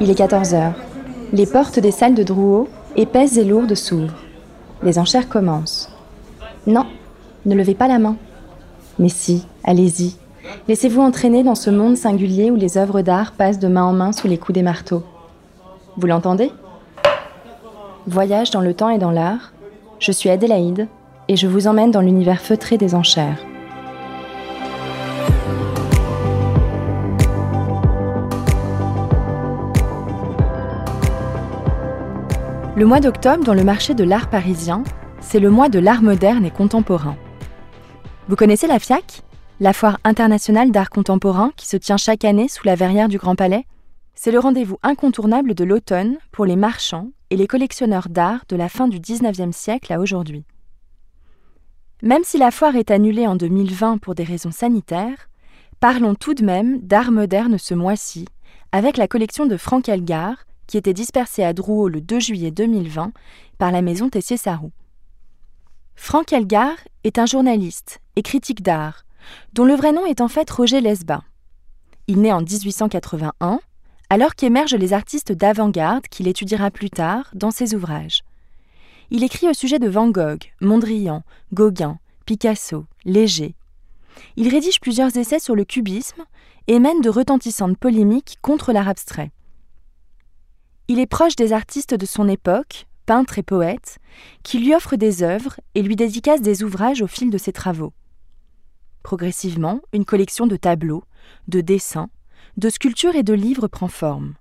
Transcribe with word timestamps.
Il 0.00 0.10
est 0.10 0.14
14 0.14 0.54
heures. 0.54 0.74
Les 1.32 1.46
portes 1.46 1.78
des 1.78 1.90
salles 1.90 2.14
de 2.14 2.22
Drouot, 2.22 2.68
épaisses 2.96 3.36
et 3.36 3.44
lourdes, 3.44 3.74
s'ouvrent. 3.74 4.14
Les 4.82 4.98
enchères 4.98 5.28
commencent. 5.28 5.90
Non, 6.66 6.86
ne 7.46 7.54
levez 7.54 7.74
pas 7.74 7.88
la 7.88 7.98
main. 7.98 8.16
Mais 8.98 9.08
si, 9.08 9.46
allez-y. 9.64 10.16
Laissez-vous 10.66 11.00
entraîner 11.00 11.42
dans 11.42 11.54
ce 11.54 11.70
monde 11.70 11.96
singulier 11.96 12.50
où 12.50 12.56
les 12.56 12.78
œuvres 12.78 13.02
d'art 13.02 13.32
passent 13.32 13.58
de 13.58 13.68
main 13.68 13.84
en 13.84 13.92
main 13.92 14.12
sous 14.12 14.28
les 14.28 14.38
coups 14.38 14.54
des 14.54 14.62
marteaux. 14.62 15.02
Vous 15.96 16.06
l'entendez? 16.06 16.52
Voyage 18.06 18.50
dans 18.50 18.60
le 18.60 18.74
temps 18.74 18.88
et 18.88 18.98
dans 18.98 19.10
l'art. 19.10 19.52
Je 19.98 20.12
suis 20.12 20.30
Adélaïde 20.30 20.88
et 21.28 21.36
je 21.36 21.46
vous 21.46 21.66
emmène 21.66 21.90
dans 21.90 22.00
l'univers 22.00 22.40
feutré 22.40 22.78
des 22.78 22.94
enchères. 22.94 23.38
Le 32.78 32.86
mois 32.86 33.00
d'octobre 33.00 33.42
dans 33.42 33.54
le 33.54 33.64
marché 33.64 33.92
de 33.94 34.04
l'art 34.04 34.30
parisien, 34.30 34.84
c'est 35.20 35.40
le 35.40 35.50
mois 35.50 35.68
de 35.68 35.80
l'art 35.80 36.00
moderne 36.00 36.44
et 36.44 36.52
contemporain. 36.52 37.16
Vous 38.28 38.36
connaissez 38.36 38.68
la 38.68 38.78
FIAC 38.78 39.24
La 39.58 39.72
Foire 39.72 39.98
internationale 40.04 40.70
d'art 40.70 40.88
contemporain 40.88 41.50
qui 41.56 41.66
se 41.66 41.76
tient 41.76 41.96
chaque 41.96 42.24
année 42.24 42.46
sous 42.46 42.64
la 42.64 42.76
verrière 42.76 43.08
du 43.08 43.18
Grand 43.18 43.34
Palais? 43.34 43.64
C'est 44.14 44.30
le 44.30 44.38
rendez-vous 44.38 44.78
incontournable 44.84 45.56
de 45.56 45.64
l'automne 45.64 46.18
pour 46.30 46.46
les 46.46 46.54
marchands 46.54 47.10
et 47.30 47.36
les 47.36 47.48
collectionneurs 47.48 48.08
d'art 48.08 48.44
de 48.48 48.54
la 48.54 48.68
fin 48.68 48.86
du 48.86 49.00
19e 49.00 49.50
siècle 49.50 49.92
à 49.92 49.98
aujourd'hui. 49.98 50.44
Même 52.04 52.22
si 52.22 52.38
la 52.38 52.52
foire 52.52 52.76
est 52.76 52.92
annulée 52.92 53.26
en 53.26 53.34
2020 53.34 53.98
pour 53.98 54.14
des 54.14 54.22
raisons 54.22 54.52
sanitaires, 54.52 55.28
parlons 55.80 56.14
tout 56.14 56.34
de 56.34 56.44
même 56.44 56.78
d'art 56.82 57.10
moderne 57.10 57.58
ce 57.58 57.74
mois-ci, 57.74 58.26
avec 58.70 58.96
la 58.96 59.08
collection 59.08 59.46
de 59.46 59.56
Franck 59.56 59.88
Elgar, 59.88 60.44
qui 60.68 60.76
était 60.76 60.94
dispersée 60.94 61.42
à 61.42 61.52
Drouot 61.52 61.88
le 61.88 62.00
2 62.00 62.20
juillet 62.20 62.52
2020 62.52 63.12
par 63.58 63.72
la 63.72 63.82
maison 63.82 64.08
Tessier-Sarou. 64.08 64.70
Franck 65.96 66.32
Elgar 66.32 66.76
est 67.02 67.18
un 67.18 67.26
journaliste 67.26 68.00
et 68.14 68.22
critique 68.22 68.62
d'art, 68.62 69.04
dont 69.54 69.64
le 69.64 69.74
vrai 69.74 69.92
nom 69.92 70.06
est 70.06 70.20
en 70.20 70.28
fait 70.28 70.48
Roger 70.48 70.80
Lesbas. 70.80 71.22
Il 72.06 72.20
naît 72.20 72.32
en 72.32 72.42
1881, 72.42 73.60
alors 74.10 74.34
qu'émergent 74.34 74.76
les 74.76 74.92
artistes 74.92 75.32
d'avant-garde 75.32 76.06
qu'il 76.06 76.28
étudiera 76.28 76.70
plus 76.70 76.90
tard 76.90 77.30
dans 77.34 77.50
ses 77.50 77.74
ouvrages. 77.74 78.22
Il 79.10 79.24
écrit 79.24 79.48
au 79.48 79.54
sujet 79.54 79.78
de 79.78 79.88
Van 79.88 80.08
Gogh, 80.08 80.44
Mondrian, 80.60 81.22
Gauguin, 81.52 81.98
Picasso, 82.26 82.84
Léger. 83.04 83.54
Il 84.36 84.48
rédige 84.48 84.80
plusieurs 84.80 85.16
essais 85.16 85.38
sur 85.38 85.54
le 85.54 85.64
cubisme 85.64 86.24
et 86.66 86.78
mène 86.78 87.00
de 87.00 87.08
retentissantes 87.08 87.78
polémiques 87.78 88.36
contre 88.42 88.72
l'art 88.72 88.88
abstrait. 88.88 89.30
Il 90.90 90.98
est 90.98 91.06
proche 91.06 91.36
des 91.36 91.52
artistes 91.52 91.94
de 91.94 92.06
son 92.06 92.28
époque, 92.28 92.86
peintres 93.04 93.38
et 93.38 93.42
poètes, 93.42 93.98
qui 94.42 94.58
lui 94.58 94.74
offrent 94.74 94.96
des 94.96 95.22
œuvres 95.22 95.60
et 95.74 95.82
lui 95.82 95.96
dédicacent 95.96 96.40
des 96.40 96.62
ouvrages 96.62 97.02
au 97.02 97.06
fil 97.06 97.28
de 97.28 97.36
ses 97.36 97.52
travaux. 97.52 97.92
Progressivement, 99.02 99.80
une 99.92 100.06
collection 100.06 100.46
de 100.46 100.56
tableaux, 100.56 101.04
de 101.46 101.60
dessins, 101.60 102.08
de 102.56 102.70
sculptures 102.70 103.16
et 103.16 103.22
de 103.22 103.34
livres 103.34 103.68
prend 103.68 103.88
forme. 103.88 104.34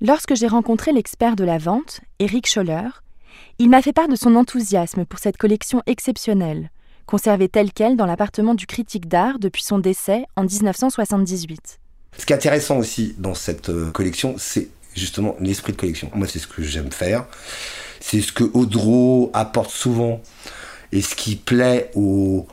Lorsque 0.00 0.34
j'ai 0.34 0.48
rencontré 0.48 0.92
l'expert 0.92 1.36
de 1.36 1.44
la 1.44 1.58
vente, 1.58 2.00
Eric 2.18 2.48
Scholler, 2.48 2.88
il 3.58 3.68
m'a 3.68 3.82
fait 3.82 3.92
part 3.92 4.08
de 4.08 4.16
son 4.16 4.34
enthousiasme 4.34 5.04
pour 5.04 5.18
cette 5.18 5.36
collection 5.36 5.82
exceptionnelle, 5.84 6.70
conservée 7.04 7.50
telle 7.50 7.72
qu'elle 7.72 7.98
dans 7.98 8.06
l'appartement 8.06 8.54
du 8.54 8.66
critique 8.66 9.08
d'art 9.08 9.38
depuis 9.38 9.62
son 9.62 9.78
décès 9.78 10.24
en 10.36 10.44
1978. 10.44 11.78
Ce 12.16 12.26
qui 12.26 12.32
est 12.32 12.36
intéressant 12.36 12.78
aussi 12.78 13.14
dans 13.18 13.34
cette 13.34 13.68
euh, 13.68 13.90
collection, 13.90 14.36
c'est 14.38 14.68
justement 14.94 15.36
l'esprit 15.40 15.72
de 15.72 15.78
collection. 15.78 16.10
Moi, 16.14 16.26
c'est 16.28 16.38
ce 16.38 16.46
que 16.46 16.62
j'aime 16.62 16.92
faire. 16.92 17.26
C'est 18.00 18.20
ce 18.20 18.32
que 18.32 18.44
Audreau 18.52 19.30
apporte 19.32 19.70
souvent 19.70 20.20
et 20.92 21.00
ce 21.00 21.14
qui 21.14 21.36
plaît 21.36 21.90
aux, 21.94 22.46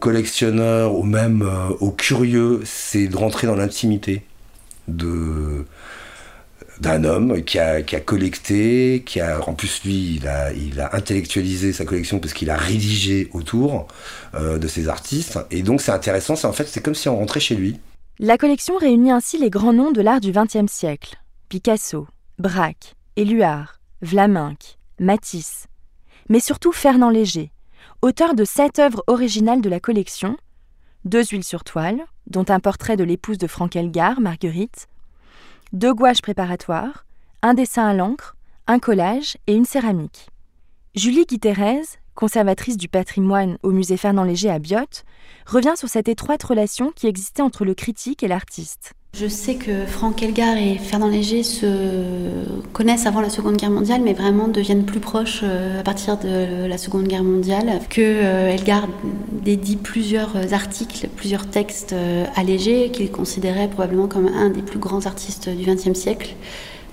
collectionneurs, 0.00 0.94
ou 0.94 1.02
même 1.02 1.42
euh, 1.42 1.68
aux 1.80 1.90
curieux, 1.90 2.62
c'est 2.64 3.08
de 3.08 3.16
rentrer 3.16 3.46
dans 3.46 3.56
l'intimité 3.56 4.22
d'un 4.88 5.64
homme 7.04 7.42
qui 7.42 7.58
a, 7.58 7.82
collecté, 7.82 9.02
qui 9.04 9.20
a 9.20 9.40
en 9.48 9.54
plus 9.54 9.82
lui 9.84 10.16
il 10.16 10.28
a, 10.28 10.52
il 10.52 10.80
a 10.80 10.94
intellectualisé 10.94 11.72
sa 11.72 11.84
collection 11.84 12.20
parce 12.20 12.34
qu'il 12.34 12.50
a 12.50 12.56
rédigé 12.56 13.28
autour 13.32 13.88
euh, 14.34 14.58
de 14.58 14.68
ses 14.68 14.88
artistes 14.88 15.40
et 15.50 15.62
donc 15.62 15.80
c'est 15.80 15.90
intéressant, 15.90 16.36
c'est 16.36 16.46
en 16.46 16.52
fait 16.52 16.68
c'est 16.68 16.80
comme 16.80 16.94
si 16.94 17.08
on 17.08 17.16
rentrait 17.16 17.40
chez 17.40 17.56
lui. 17.56 17.80
La 18.20 18.38
collection 18.38 18.76
réunit 18.76 19.10
ainsi 19.10 19.38
les 19.38 19.50
grands 19.50 19.72
noms 19.72 19.90
de 19.90 20.02
l'art 20.02 20.20
du 20.20 20.30
XXe 20.30 20.70
siècle 20.70 21.16
Picasso, 21.48 22.08
Braque, 22.40 22.96
Éluard, 23.14 23.78
Vlaminck, 24.02 24.78
Matisse, 24.98 25.68
mais 26.28 26.40
surtout 26.40 26.72
Fernand 26.72 27.08
Léger, 27.08 27.52
auteur 28.02 28.34
de 28.34 28.44
sept 28.44 28.80
œuvres 28.80 29.04
originales 29.06 29.60
de 29.60 29.68
la 29.68 29.78
collection, 29.78 30.36
deux 31.04 31.22
huiles 31.22 31.44
sur 31.44 31.62
toile, 31.62 32.04
dont 32.26 32.46
un 32.48 32.58
portrait 32.58 32.96
de 32.96 33.04
l'épouse 33.04 33.38
de 33.38 33.46
Franck 33.46 33.76
Elgar, 33.76 34.20
Marguerite, 34.20 34.88
deux 35.72 35.94
gouaches 35.94 36.20
préparatoires, 36.20 37.06
un 37.42 37.54
dessin 37.54 37.86
à 37.86 37.94
l'encre, 37.94 38.34
un 38.66 38.80
collage 38.80 39.36
et 39.46 39.54
une 39.54 39.66
céramique. 39.66 40.28
Julie 40.96 41.26
Guy-Thérèse, 41.26 41.98
conservatrice 42.16 42.76
du 42.76 42.88
patrimoine 42.88 43.56
au 43.62 43.70
musée 43.70 43.96
Fernand 43.96 44.24
Léger 44.24 44.50
à 44.50 44.58
Biot, 44.58 45.04
revient 45.46 45.74
sur 45.76 45.88
cette 45.88 46.08
étroite 46.08 46.42
relation 46.42 46.90
qui 46.90 47.06
existait 47.06 47.42
entre 47.42 47.64
le 47.64 47.74
critique 47.74 48.24
et 48.24 48.28
l'artiste. 48.28 48.94
Je 49.18 49.28
sais 49.28 49.54
que 49.54 49.86
Franck 49.86 50.22
Elgar 50.22 50.58
et 50.58 50.76
Fernand 50.76 51.08
Léger 51.08 51.42
se 51.42 51.66
connaissent 52.74 53.06
avant 53.06 53.22
la 53.22 53.30
Seconde 53.30 53.56
Guerre 53.56 53.70
mondiale, 53.70 54.02
mais 54.04 54.12
vraiment 54.12 54.46
deviennent 54.46 54.84
plus 54.84 55.00
proches 55.00 55.40
euh, 55.42 55.80
à 55.80 55.82
partir 55.82 56.18
de 56.18 56.66
la 56.66 56.76
Seconde 56.76 57.08
Guerre 57.08 57.22
mondiale. 57.22 57.80
Que 57.88 58.02
euh, 58.02 58.50
Elgar 58.50 58.86
dédie 59.32 59.76
plusieurs 59.76 60.52
articles, 60.52 61.08
plusieurs 61.16 61.46
textes 61.46 61.94
euh, 61.94 62.26
à 62.34 62.42
Léger, 62.42 62.90
qu'il 62.90 63.10
considérait 63.10 63.68
probablement 63.68 64.06
comme 64.06 64.26
un 64.26 64.50
des 64.50 64.60
plus 64.60 64.78
grands 64.78 65.06
artistes 65.06 65.48
du 65.48 65.64
XXe 65.64 65.98
siècle. 65.98 66.34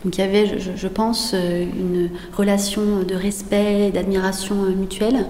Donc 0.05 0.17
il 0.17 0.21
y 0.21 0.23
avait, 0.23 0.59
je, 0.59 0.87
pense, 0.87 1.33
une 1.33 2.09
relation 2.37 3.03
de 3.05 3.15
respect 3.15 3.87
et 3.87 3.91
d'admiration 3.91 4.55
mutuelle. 4.55 5.25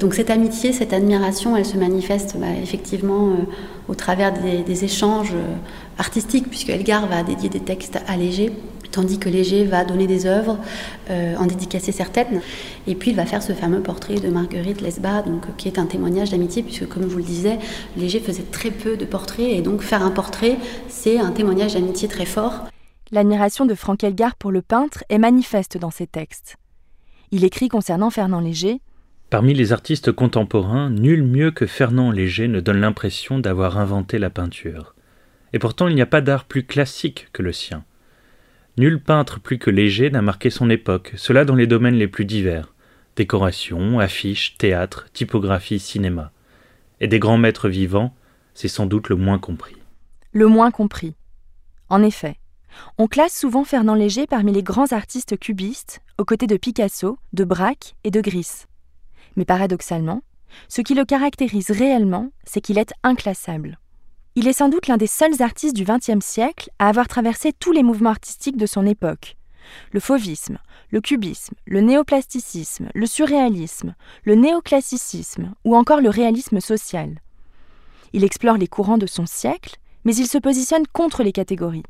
Donc 0.00 0.14
cette 0.14 0.30
amitié, 0.30 0.72
cette 0.72 0.92
admiration, 0.92 1.56
elle 1.56 1.64
se 1.64 1.78
manifeste 1.78 2.36
bah, 2.38 2.46
effectivement 2.62 3.36
au 3.88 3.94
travers 3.94 4.32
des, 4.32 4.84
échanges 4.84 5.32
euh, 5.34 5.54
artistiques, 5.98 6.48
puisque 6.48 6.70
Elgar 6.70 7.06
va 7.06 7.22
dédier 7.22 7.48
des 7.48 7.60
textes 7.60 7.98
à 8.06 8.16
Léger, 8.16 8.52
tandis 8.90 9.18
que 9.18 9.28
Léger 9.28 9.64
va 9.64 9.84
donner 9.84 10.06
des 10.06 10.26
œuvres, 10.26 10.58
euh, 11.10 11.36
en 11.36 11.46
dédicacer 11.46 11.92
certaines. 11.92 12.40
Et 12.86 12.94
puis 12.94 13.10
il 13.10 13.16
va 13.16 13.26
faire 13.26 13.42
ce 13.42 13.52
fameux 13.52 13.80
portrait 13.80 14.16
de 14.16 14.28
Marguerite 14.28 14.80
Lesbas, 14.80 15.22
donc, 15.22 15.44
qui 15.56 15.68
est 15.68 15.78
un 15.78 15.86
témoignage 15.86 16.30
d'amitié, 16.30 16.62
puisque 16.62 16.88
comme 16.88 17.04
je 17.04 17.08
vous 17.08 17.18
le 17.18 17.24
disais, 17.24 17.58
Léger 17.96 18.20
faisait 18.20 18.42
très 18.42 18.70
peu 18.70 18.96
de 18.96 19.04
portraits, 19.04 19.48
et 19.48 19.60
donc 19.60 19.82
faire 19.82 20.02
un 20.02 20.10
portrait, 20.10 20.56
c'est 20.88 21.18
un 21.18 21.30
témoignage 21.30 21.74
d'amitié 21.74 22.08
très 22.08 22.26
fort. 22.26 22.64
L'admiration 23.12 23.66
de 23.66 23.74
Franck 23.74 24.02
Elgar 24.02 24.34
pour 24.34 24.50
le 24.50 24.62
peintre 24.62 25.04
est 25.08 25.18
manifeste 25.18 25.78
dans 25.78 25.92
ses 25.92 26.08
textes. 26.08 26.56
Il 27.30 27.44
écrit 27.44 27.68
concernant 27.68 28.10
Fernand 28.10 28.40
Léger 28.40 28.80
Parmi 29.28 29.54
les 29.54 29.72
artistes 29.72 30.12
contemporains, 30.12 30.88
nul 30.90 31.24
mieux 31.24 31.50
que 31.50 31.66
Fernand 31.66 32.12
Léger 32.12 32.46
ne 32.46 32.60
donne 32.60 32.80
l'impression 32.80 33.38
d'avoir 33.40 33.78
inventé 33.78 34.18
la 34.18 34.30
peinture. 34.30 34.94
Et 35.52 35.58
pourtant 35.58 35.88
il 35.88 35.94
n'y 35.96 36.02
a 36.02 36.06
pas 36.06 36.20
d'art 36.20 36.44
plus 36.44 36.64
classique 36.64 37.28
que 37.32 37.42
le 37.42 37.52
sien. 37.52 37.84
Nul 38.78 39.00
peintre 39.00 39.40
plus 39.40 39.58
que 39.58 39.70
Léger 39.70 40.10
n'a 40.10 40.22
marqué 40.22 40.50
son 40.50 40.70
époque, 40.70 41.12
cela 41.16 41.44
dans 41.44 41.56
les 41.56 41.66
domaines 41.66 41.96
les 41.96 42.08
plus 42.08 42.24
divers 42.24 42.72
décoration, 43.16 43.98
affiches, 43.98 44.56
théâtre, 44.58 45.06
typographie, 45.12 45.78
cinéma. 45.78 46.32
Et 47.00 47.08
des 47.08 47.18
grands 47.18 47.38
maîtres 47.38 47.68
vivants, 47.68 48.14
c'est 48.54 48.68
sans 48.68 48.86
doute 48.86 49.08
le 49.08 49.16
moins 49.16 49.38
compris. 49.38 49.76
Le 50.32 50.46
moins 50.46 50.70
compris. 50.70 51.14
En 51.88 52.02
effet, 52.02 52.36
on 52.98 53.06
classe 53.06 53.34
souvent 53.34 53.64
Fernand 53.64 53.94
Léger 53.94 54.26
parmi 54.26 54.52
les 54.52 54.62
grands 54.62 54.92
artistes 54.92 55.38
cubistes, 55.38 56.02
aux 56.18 56.24
côtés 56.24 56.46
de 56.46 56.58
Picasso, 56.58 57.18
de 57.32 57.44
Braque 57.44 57.96
et 58.04 58.10
de 58.10 58.20
Gris. 58.20 58.66
Mais 59.36 59.44
paradoxalement, 59.44 60.22
ce 60.68 60.80
qui 60.80 60.94
le 60.94 61.04
caractérise 61.04 61.70
réellement, 61.70 62.30
c'est 62.44 62.60
qu'il 62.60 62.78
est 62.78 62.92
inclassable. 63.02 63.78
Il 64.34 64.48
est 64.48 64.52
sans 64.52 64.68
doute 64.68 64.86
l'un 64.86 64.96
des 64.96 65.06
seuls 65.06 65.42
artistes 65.42 65.76
du 65.76 65.84
XXe 65.84 66.24
siècle 66.24 66.70
à 66.78 66.88
avoir 66.88 67.08
traversé 67.08 67.52
tous 67.52 67.72
les 67.72 67.82
mouvements 67.82 68.10
artistiques 68.10 68.58
de 68.58 68.66
son 68.66 68.86
époque. 68.86 69.36
Le 69.92 70.00
fauvisme, 70.00 70.58
le 70.90 71.00
cubisme, 71.00 71.54
le 71.66 71.80
néoplasticisme, 71.80 72.88
le 72.94 73.06
surréalisme, 73.06 73.94
le 74.24 74.34
néoclassicisme 74.34 75.54
ou 75.64 75.74
encore 75.74 76.00
le 76.00 76.10
réalisme 76.10 76.60
social. 76.60 77.20
Il 78.12 78.24
explore 78.24 78.56
les 78.56 78.68
courants 78.68 78.98
de 78.98 79.06
son 79.06 79.26
siècle, 79.26 79.76
mais 80.04 80.14
il 80.14 80.26
se 80.26 80.38
positionne 80.38 80.86
contre 80.92 81.22
les 81.22 81.32
catégories. 81.32 81.82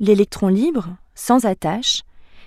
L'électron 0.00 0.48
libre, 0.48 0.96
sans 1.14 1.44
attache, 1.44 2.02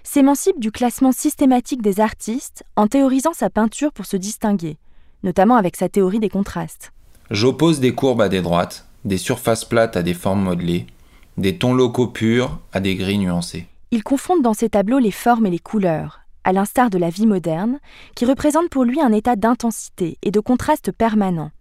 s'émancipe 0.07 0.59
du 0.62 0.71
classement 0.71 1.12
systématique 1.12 1.81
des 1.81 2.00
artistes 2.00 2.63
en 2.77 2.88
théorisant 2.88 3.33
sa 3.33 3.50
peinture 3.50 3.92
pour 3.92 4.06
se 4.06 4.15
distinguer, 4.15 4.77
notamment 5.24 5.57
avec 5.57 5.75
sa 5.75 5.89
théorie 5.89 6.21
des 6.21 6.30
contrastes. 6.30 6.94
J'oppose 7.30 7.81
des 7.81 7.94
courbes 7.94 8.21
à 8.21 8.30
des 8.30 8.42
droites, 8.42 8.88
des 9.04 9.18
surfaces 9.18 9.65
plates 9.65 9.98
à 9.98 10.04
des 10.04 10.13
formes 10.13 10.42
modelées, 10.42 10.88
des 11.36 11.57
tons 11.57 11.74
locaux 11.74 12.07
purs 12.07 12.57
à 12.71 12.80
des 12.80 12.95
gris 12.95 13.18
nuancés. 13.18 13.68
Il 13.92 14.01
confronte 14.01 14.42
dans 14.42 14.54
ses 14.54 14.69
tableaux 14.69 15.00
les 15.00 15.12
formes 15.12 15.45
et 15.45 15.51
les 15.51 15.59
couleurs, 15.59 16.21
à 16.45 16.54
l'instar 16.54 16.89
de 16.89 16.98
la 16.98 17.09
vie 17.09 17.27
moderne, 17.27 17.77
qui 18.15 18.24
représente 18.24 18.69
pour 18.69 18.86
lui 18.86 19.01
un 19.01 19.12
état 19.12 19.36
d'intensité 19.36 20.18
et 20.24 20.31
de 20.31 20.39
contraste 20.39 20.94
permanent. 20.94 21.51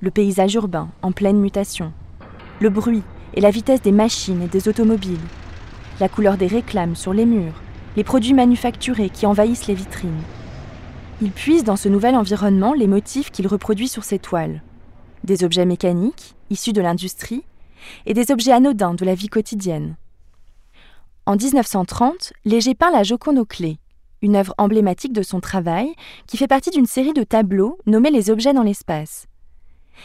Le 0.00 0.10
paysage 0.10 0.54
urbain, 0.54 0.90
en 1.00 1.12
pleine 1.12 1.40
mutation, 1.40 1.94
le 2.60 2.68
bruit 2.68 3.02
et 3.32 3.40
la 3.40 3.50
vitesse 3.50 3.80
des 3.80 3.92
machines 3.92 4.42
et 4.42 4.48
des 4.48 4.68
automobiles, 4.68 5.16
la 6.00 6.08
couleur 6.08 6.38
des 6.38 6.46
réclames 6.46 6.96
sur 6.96 7.12
les 7.12 7.26
murs, 7.26 7.60
les 7.96 8.04
produits 8.04 8.32
manufacturés 8.32 9.10
qui 9.10 9.26
envahissent 9.26 9.66
les 9.66 9.74
vitrines. 9.74 10.22
Il 11.20 11.30
puise 11.30 11.62
dans 11.62 11.76
ce 11.76 11.90
nouvel 11.90 12.16
environnement 12.16 12.72
les 12.72 12.86
motifs 12.86 13.30
qu'il 13.30 13.46
reproduit 13.46 13.88
sur 13.88 14.04
ses 14.04 14.18
toiles. 14.18 14.62
Des 15.24 15.44
objets 15.44 15.66
mécaniques, 15.66 16.34
issus 16.48 16.72
de 16.72 16.80
l'industrie, 16.80 17.44
et 18.06 18.14
des 18.14 18.30
objets 18.30 18.52
anodins 18.52 18.94
de 18.94 19.04
la 19.04 19.14
vie 19.14 19.28
quotidienne. 19.28 19.96
En 21.26 21.36
1930, 21.36 22.32
Léger 22.46 22.74
peint 22.74 22.90
la 22.90 23.02
Joconde 23.02 23.38
aux 23.38 23.44
clés, 23.44 23.78
une 24.22 24.36
œuvre 24.36 24.54
emblématique 24.56 25.12
de 25.12 25.22
son 25.22 25.40
travail 25.40 25.94
qui 26.26 26.38
fait 26.38 26.48
partie 26.48 26.70
d'une 26.70 26.86
série 26.86 27.12
de 27.12 27.24
tableaux 27.24 27.78
nommés 27.86 28.10
Les 28.10 28.30
objets 28.30 28.54
dans 28.54 28.62
l'espace. 28.62 29.26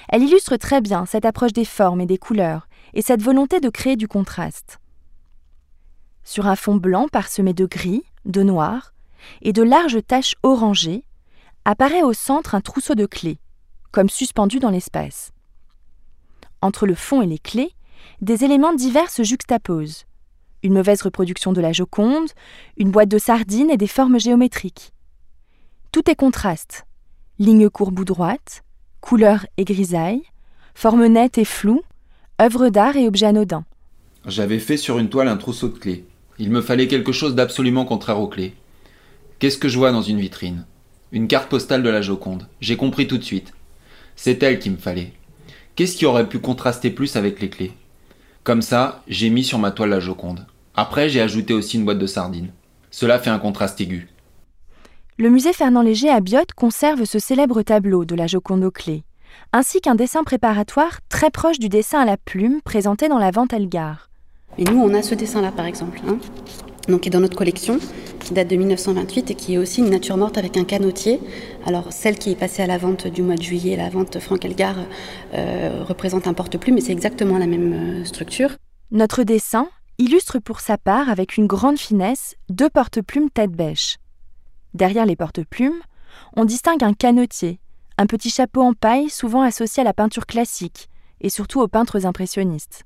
Elle 0.10 0.24
illustre 0.24 0.58
très 0.58 0.82
bien 0.82 1.06
cette 1.06 1.26
approche 1.26 1.54
des 1.54 1.64
formes 1.64 2.02
et 2.02 2.06
des 2.06 2.18
couleurs 2.18 2.68
et 2.94 3.02
cette 3.02 3.22
volonté 3.22 3.62
de 3.62 3.70
créer 3.70 3.96
du 3.96 4.10
contraste. 4.10 4.80
Sur 6.26 6.48
un 6.48 6.56
fond 6.56 6.76
blanc 6.76 7.08
parsemé 7.08 7.54
de 7.54 7.66
gris, 7.66 8.04
de 8.26 8.42
noir 8.42 8.94
et 9.44 9.54
de 9.54 9.62
larges 9.62 10.00
taches 10.06 10.36
orangées, 10.44 11.04
apparaît 11.66 12.04
au 12.04 12.14
centre 12.14 12.56
un 12.56 12.62
trousseau 12.62 12.96
de 12.96 13.06
clés, 13.06 13.38
comme 13.92 14.10
suspendu 14.10 14.60
dans 14.60 14.72
l'espace. 14.72 15.32
Entre 16.62 16.88
le 16.88 16.96
fond 16.96 17.22
et 17.22 17.28
les 17.28 17.38
clés, 17.38 17.72
des 18.22 18.44
éléments 18.44 18.74
divers 18.74 19.12
se 19.12 19.24
juxtaposent. 19.24 20.06
Une 20.64 20.74
mauvaise 20.74 21.04
reproduction 21.04 21.54
de 21.54 21.62
la 21.62 21.74
Joconde, 21.74 22.32
une 22.78 22.90
boîte 22.90 23.10
de 23.10 23.20
sardines 23.20 23.70
et 23.70 23.78
des 23.78 23.88
formes 23.88 24.20
géométriques. 24.20 24.94
Tout 25.92 26.10
est 26.10 26.16
contraste. 26.16 26.86
Lignes 27.38 27.70
courbes 27.70 28.00
ou 28.00 28.06
droites, 28.06 28.64
couleurs 29.00 29.46
et 29.58 29.64
grisailles, 29.64 30.24
formes 30.74 31.06
nettes 31.06 31.38
et 31.38 31.46
floues, 31.46 31.84
œuvres 32.42 32.70
d'art 32.70 32.96
et 32.96 33.08
objets 33.08 33.28
anodins. 33.28 33.66
J'avais 34.26 34.60
fait 34.60 34.78
sur 34.78 34.98
une 34.98 35.10
toile 35.10 35.28
un 35.28 35.38
trousseau 35.38 35.68
de 35.68 35.78
clés. 35.78 36.06
Il 36.38 36.52
me 36.52 36.62
fallait 36.62 36.88
quelque 36.88 37.14
chose 37.14 37.34
d'absolument 37.34 37.86
contraire 37.86 38.20
aux 38.20 38.28
clés. 38.28 38.54
Qu'est-ce 39.40 39.58
que 39.58 39.70
je 39.70 39.78
vois 39.78 39.92
dans 39.92 40.02
une 40.02 40.20
vitrine? 40.20 40.66
Une 41.12 41.28
carte 41.28 41.50
postale 41.50 41.82
de 41.82 41.90
la 41.90 42.02
Joconde. 42.02 42.48
J'ai 42.60 42.76
compris 42.76 43.08
tout 43.08 43.18
de 43.18 43.24
suite. 43.24 43.54
C'est 44.18 44.44
elle 44.44 44.60
qu'il 44.60 44.74
me 44.74 44.78
fallait. 44.78 45.14
Qu'est-ce 45.76 45.96
qui 45.96 46.06
aurait 46.06 46.28
pu 46.28 46.40
contraster 46.40 46.90
plus 46.90 47.16
avec 47.16 47.40
les 47.40 47.50
clés? 47.50 47.74
Comme 48.44 48.62
ça, 48.62 49.04
j'ai 49.08 49.30
mis 49.30 49.44
sur 49.44 49.60
ma 49.60 49.72
toile 49.72 49.90
la 49.90 50.00
Joconde. 50.00 50.46
Après, 50.76 51.10
j'ai 51.10 51.22
ajouté 51.22 51.54
aussi 51.54 51.78
une 51.78 51.86
boîte 51.86 52.00
de 52.00 52.08
sardines. 52.08 52.52
Cela 52.92 53.18
fait 53.18 53.30
un 53.30 53.40
contraste 53.40 53.80
aigu. 53.80 54.10
Le 55.18 55.30
musée 55.30 55.54
Fernand 55.54 55.82
Léger 55.82 56.10
à 56.10 56.20
Biot 56.20 56.52
conserve 56.56 57.06
ce 57.06 57.20
célèbre 57.20 57.62
tableau 57.62 58.04
de 58.04 58.16
la 58.16 58.28
Joconde 58.28 58.66
aux 58.66 58.72
clés, 58.72 59.06
ainsi 59.54 59.80
qu'un 59.80 59.96
dessin 59.96 60.26
préparatoire 60.26 61.00
très 61.08 61.32
proche 61.32 61.60
du 61.60 61.70
dessin 61.70 62.02
à 62.02 62.06
la 62.06 62.18
plume 62.18 62.60
présenté 62.62 63.08
dans 63.08 63.20
la 63.20 63.32
vente 63.32 63.54
Elgar. 63.54 64.10
Et 64.58 64.64
nous, 64.64 64.80
on 64.80 64.94
a 64.94 65.02
ce 65.02 65.16
dessin-là, 65.16 65.52
par 65.52 65.66
exemple, 65.66 66.00
hein, 66.08 66.18
donc 66.88 67.02
qui 67.02 67.10
est 67.10 67.12
dans 67.12 67.20
notre 67.20 67.38
collection, 67.38 67.80
qui 68.20 68.34
date 68.34 68.48
de 68.48 68.56
1928 68.56 69.32
et 69.32 69.36
qui 69.36 69.54
est 69.56 69.58
aussi 69.58 69.82
une 69.82 69.90
nature 69.90 70.18
morte 70.18 70.38
avec 70.38 70.58
un 70.58 70.64
canotier. 70.64 71.20
Alors, 71.66 71.92
celle 71.92 72.18
qui 72.18 72.32
est 72.32 72.36
passée 72.36 72.64
à 72.64 72.68
la 72.68 72.78
vente 72.78 73.08
du 73.08 73.22
mois 73.22 73.36
de 73.36 73.42
juillet, 73.42 73.76
la 73.76 73.90
vente 73.90 74.20
Franck 74.20 74.46
Elgar, 74.46 74.76
euh, 75.34 75.84
représente 75.84 76.28
un 76.28 76.34
porte-plume, 76.34 76.76
mais 76.76 76.82
c'est 76.82 76.94
exactement 76.94 77.38
la 77.38 77.48
même 77.48 77.74
euh, 77.74 78.06
structure. 78.06 78.52
Notre 78.92 79.24
dessin 79.24 79.68
illustre 79.98 80.40
pour 80.40 80.60
sa 80.60 80.78
part, 80.78 81.10
avec 81.10 81.38
une 81.38 81.48
grande 81.48 81.78
finesse, 81.78 82.36
deux 82.50 82.70
porte-plumes 82.70 83.30
tête 83.30 83.52
bêche. 83.52 83.98
Derrière 84.74 85.06
les 85.06 85.16
porte-plumes, 85.16 85.82
on 86.36 86.46
distingue 86.46 86.84
un 86.84 86.94
canotier, 86.94 87.60
un 87.98 88.06
petit 88.06 88.30
chapeau 88.30 88.62
en 88.62 88.74
paille 88.74 89.10
souvent 89.10 89.42
associé 89.42 89.82
à 89.82 89.84
la 89.86 89.94
peinture 89.94 90.26
classique 90.26 90.90
et 91.22 91.30
surtout 91.30 91.62
aux 91.62 91.68
peintres 91.68 92.06
impressionnistes. 92.06 92.84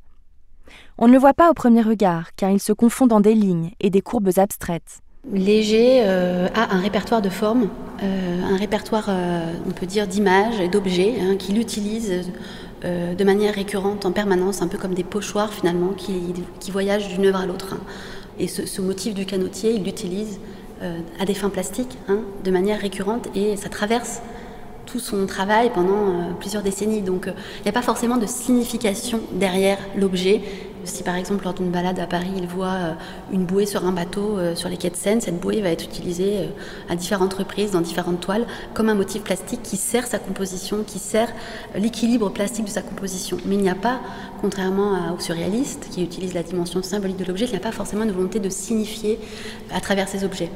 On 0.97 1.07
ne 1.07 1.13
le 1.13 1.19
voit 1.19 1.33
pas 1.33 1.49
au 1.49 1.53
premier 1.53 1.81
regard, 1.81 2.35
car 2.35 2.49
il 2.51 2.59
se 2.59 2.73
confond 2.73 3.07
dans 3.07 3.19
des 3.19 3.33
lignes 3.33 3.71
et 3.79 3.89
des 3.89 4.01
courbes 4.01 4.31
abstraites. 4.37 5.01
Léger 5.31 6.01
euh, 6.03 6.47
a 6.55 6.73
un 6.73 6.79
répertoire 6.79 7.21
de 7.21 7.29
formes, 7.29 7.69
euh, 8.01 8.41
un 8.41 8.55
répertoire, 8.55 9.07
euh, 9.09 9.53
on 9.67 9.71
peut 9.71 9.85
dire, 9.85 10.07
d'images 10.07 10.59
et 10.61 10.69
d'objets 10.69 11.15
hein, 11.21 11.35
qu'il 11.35 11.59
utilise 11.59 12.31
de 12.81 13.23
manière 13.25 13.55
récurrente 13.55 14.05
en 14.05 14.13
permanence, 14.13 14.61
un 14.61 14.69
peu 14.69 14.77
comme 14.77 14.93
des 14.93 15.03
pochoirs 15.03 15.51
finalement, 15.51 15.89
qui, 15.89 16.71
voyagent 16.71 17.09
d'une 17.09 17.25
œuvre 17.25 17.41
à 17.41 17.45
l'autre. 17.45 17.73
Hein. 17.73 17.81
Et 18.39 18.47
ce, 18.47 18.81
motif 18.81 19.13
du 19.13 19.25
canotier, 19.25 19.73
il 19.73 19.83
l'utilise 19.83 20.39
à 21.19 21.25
des 21.25 21.33
fins 21.33 21.49
plastiques, 21.49 21.97
hein, 22.07 22.19
de 22.45 22.51
manière 22.51 22.79
récurrente, 22.79 23.27
et 23.35 23.57
ça 23.57 23.67
traverse 23.67 24.21
tout 24.91 24.99
son 24.99 25.25
travail 25.25 25.71
pendant 25.73 26.33
plusieurs 26.39 26.63
décennies. 26.63 27.01
Donc 27.01 27.25
il 27.27 27.63
n'y 27.63 27.69
a 27.69 27.73
pas 27.73 27.81
forcément 27.81 28.17
de 28.17 28.25
signification 28.25 29.21
derrière 29.33 29.77
l'objet. 29.95 30.41
Si 30.85 31.03
par 31.03 31.15
exemple 31.15 31.43
lors 31.43 31.53
d'une 31.53 31.71
balade 31.71 31.99
à 31.99 32.07
Paris, 32.07 32.31
il 32.37 32.47
voit 32.47 32.67
euh, 32.67 32.93
une 33.33 33.45
bouée 33.45 33.65
sur 33.65 33.85
un 33.85 33.91
bateau 33.91 34.37
euh, 34.37 34.55
sur 34.55 34.69
les 34.69 34.77
quais 34.77 34.89
de 34.89 34.95
Seine, 34.95 35.19
cette 35.19 35.39
bouée 35.39 35.61
va 35.61 35.69
être 35.69 35.83
utilisée 35.83 36.37
euh, 36.37 36.45
à 36.89 36.95
différentes 36.95 37.33
reprises 37.33 37.71
dans 37.71 37.81
différentes 37.81 38.21
toiles 38.21 38.45
comme 38.73 38.87
un 38.87 38.95
motif 38.95 39.23
plastique 39.23 39.61
qui 39.61 39.75
sert 39.75 40.07
sa 40.07 40.19
composition, 40.19 40.83
qui 40.85 40.97
sert 40.97 41.29
l'équilibre 41.75 42.29
plastique 42.29 42.65
de 42.65 42.69
sa 42.69 42.81
composition. 42.81 43.37
Mais 43.45 43.55
il 43.55 43.61
n'y 43.61 43.69
a 43.69 43.75
pas, 43.75 43.99
contrairement 44.39 45.13
aux 45.15 45.19
surréalistes 45.19 45.87
qui 45.91 46.03
utilisent 46.03 46.33
la 46.33 46.43
dimension 46.43 46.81
symbolique 46.81 47.17
de 47.17 47.25
l'objet, 47.25 47.45
il 47.45 47.51
n'y 47.51 47.57
a 47.57 47.61
pas 47.61 47.71
forcément 47.71 48.03
une 48.03 48.11
volonté 48.11 48.39
de 48.39 48.49
signifier 48.49 49.19
à 49.71 49.81
travers 49.81 50.07
ces 50.07 50.23
objets. 50.23 50.49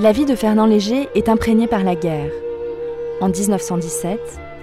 La 0.00 0.12
vie 0.12 0.24
de 0.24 0.34
Fernand 0.34 0.64
Léger 0.64 1.10
est 1.14 1.28
imprégnée 1.28 1.66
par 1.66 1.84
la 1.84 1.94
guerre. 1.94 2.32
En 3.20 3.28
1917, 3.28 4.18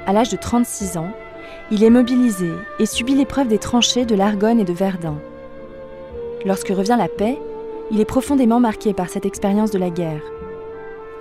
à 0.07 0.11
l'âge 0.11 0.31
de 0.31 0.35
36 0.35 0.97
ans, 0.97 1.11
il 1.69 1.83
est 1.83 1.91
mobilisé 1.91 2.49
et 2.79 2.87
subit 2.87 3.13
l'épreuve 3.13 3.47
des 3.47 3.59
tranchées 3.59 4.03
de 4.03 4.15
l'Argonne 4.15 4.59
et 4.59 4.65
de 4.65 4.73
Verdun. 4.73 5.19
Lorsque 6.43 6.69
revient 6.69 6.95
la 6.97 7.07
paix, 7.07 7.37
il 7.91 8.01
est 8.01 8.05
profondément 8.05 8.59
marqué 8.59 8.95
par 8.95 9.09
cette 9.09 9.27
expérience 9.27 9.69
de 9.69 9.77
la 9.77 9.91
guerre. 9.91 10.23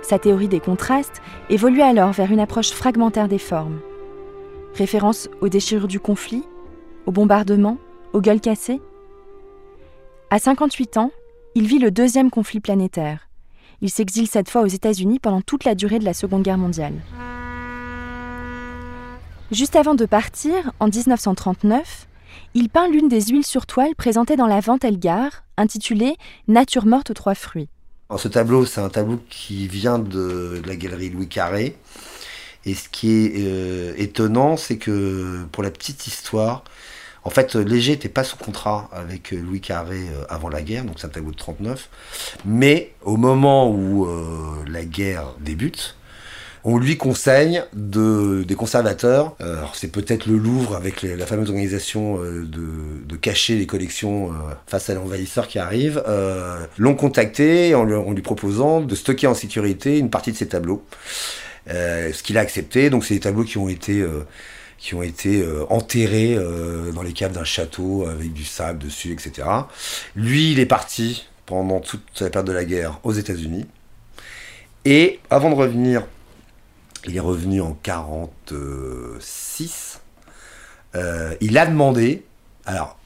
Sa 0.01 0.17
théorie 0.17 0.47
des 0.47 0.61
contrastes 0.61 1.21
évolue 1.51 1.83
alors 1.83 2.11
vers 2.11 2.31
une 2.31 2.39
approche 2.39 2.71
fragmentaire 2.71 3.27
des 3.27 3.37
formes. 3.37 3.81
Référence 4.73 5.29
aux 5.41 5.49
déchirures 5.49 5.87
du 5.87 5.99
conflit, 5.99 6.43
aux 7.05 7.11
bombardements, 7.11 7.77
aux 8.13 8.21
gueules 8.21 8.41
cassées. 8.41 8.81
À 10.31 10.39
58 10.39 10.97
ans, 10.97 11.11
il 11.53 11.67
vit 11.67 11.77
le 11.77 11.91
deuxième 11.91 12.31
conflit 12.31 12.61
planétaire. 12.61 13.26
Il 13.81 13.91
s'exile 13.91 14.27
cette 14.27 14.49
fois 14.49 14.61
aux 14.63 14.67
États-Unis 14.67 15.19
pendant 15.19 15.41
toute 15.41 15.63
la 15.63 15.75
durée 15.75 15.99
de 15.99 16.05
la 16.05 16.15
Seconde 16.15 16.41
Guerre 16.41 16.57
mondiale. 16.57 16.95
Juste 19.51 19.75
avant 19.75 19.93
de 19.93 20.05
partir, 20.05 20.71
en 20.79 20.87
1939, 20.87 22.07
il 22.55 22.69
peint 22.69 22.87
l'une 22.87 23.07
des 23.07 23.21
huiles 23.21 23.45
sur 23.45 23.67
toile 23.67 23.93
présentées 23.95 24.35
dans 24.35 24.47
la 24.47 24.61
vente 24.61 24.83
Elgar, 24.83 25.43
intitulée 25.57 26.15
Nature 26.47 26.87
morte 26.87 27.11
aux 27.11 27.13
trois 27.13 27.35
fruits. 27.35 27.69
ce 28.17 28.27
tableau, 28.27 28.65
c'est 28.65 28.81
un 28.81 28.89
tableau 28.89 29.21
qui 29.29 29.67
vient 29.67 29.99
de, 29.99 30.59
la 30.65 30.75
galerie 30.75 31.09
Louis 31.09 31.27
Carré. 31.27 31.77
Et 32.65 32.73
ce 32.73 32.89
qui 32.89 33.11
est 33.11 33.33
euh, 33.37 33.93
étonnant, 33.97 34.57
c'est 34.57 34.77
que 34.77 35.45
pour 35.51 35.61
la 35.61 35.69
petite 35.69 36.07
histoire, 36.07 36.63
en 37.27 37.29
fait, 37.29 37.55
Léger 37.55 37.91
n'était 37.91 38.09
pas 38.09 38.23
sous 38.23 38.37
contrat 38.37 38.89
avec 38.91 39.31
Louis 39.31 39.61
Carré 39.61 39.99
euh, 39.99 40.23
avant 40.29 40.49
la 40.49 40.61
guerre, 40.61 40.85
donc 40.85 40.95
c'est 40.97 41.07
un 41.07 41.09
tableau 41.11 41.31
de 41.31 41.37
39. 41.37 41.89
Mais 42.45 42.93
au 43.03 43.17
moment 43.17 43.69
où 43.69 44.05
euh, 44.05 44.63
la 44.67 44.83
guerre 44.83 45.33
débute, 45.39 45.97
on 46.69 46.77
lui 46.77 46.97
conseille 46.97 47.61
de, 47.73 48.43
des 48.45 48.55
conservateurs, 48.55 49.37
euh, 49.39 49.55
c'est 49.73 49.89
peut-être 49.89 50.25
le 50.25 50.37
Louvre 50.37 50.75
avec 50.75 51.01
la 51.01 51.25
fameuse 51.25 51.49
organisation 51.49 52.19
euh, 52.21 52.45
de, 52.45 53.15
cacher 53.15 53.55
les 53.55 53.65
collections 53.65 54.31
euh, 54.31 54.53
face 54.67 54.89
à 54.89 54.93
l'envahisseur 54.93 55.47
qui 55.47 55.59
arrive, 55.59 56.03
l'ont 56.77 56.95
contacté 56.95 57.73
en 57.73 57.85
lui, 57.85 58.21
proposant 58.21 58.81
de 58.81 58.95
stocker 58.95 59.27
en 59.27 59.33
sécurité 59.33 59.97
une 59.97 60.09
partie 60.09 60.33
de 60.33 60.37
ses 60.37 60.47
tableaux. 60.47 60.83
ce 61.67 62.21
qu'il 62.21 62.37
a 62.37 62.41
accepté, 62.41 62.89
donc 62.89 63.05
c'est 63.05 63.13
des 63.13 63.21
tableaux 63.21 63.43
qui 63.43 63.57
ont 63.57 63.69
été 63.69 64.05
qui 64.77 64.93
ont 64.93 65.01
été 65.01 65.43
enterrés 65.69 66.37
dans 66.93 67.01
les 67.01 67.13
caves 67.13 67.31
d'un 67.31 67.43
château 67.43 68.05
avec 68.05 68.31
du 68.31 68.45
sable 68.45 68.79
dessus, 68.79 69.11
etc. 69.11 69.47
Lui, 70.15 70.51
il 70.51 70.59
est 70.59 70.67
parti 70.67 71.27
pendant 71.45 71.79
toute 71.79 72.21
la 72.21 72.29
période 72.29 72.47
de 72.47 72.53
la 72.53 72.63
guerre 72.63 72.99
aux 73.03 73.13
États-Unis. 73.13 73.65
Et 74.85 75.19
avant 75.29 75.49
de 75.49 75.55
revenir 75.55 76.03
il 77.07 77.15
est 77.15 77.21
revenu 77.21 77.61
en 77.61 77.73
46. 77.73 80.01
Euh, 80.95 81.35
il 81.41 81.57
a 81.57 81.65
demandé, 81.65 82.23
alors, 82.65 82.97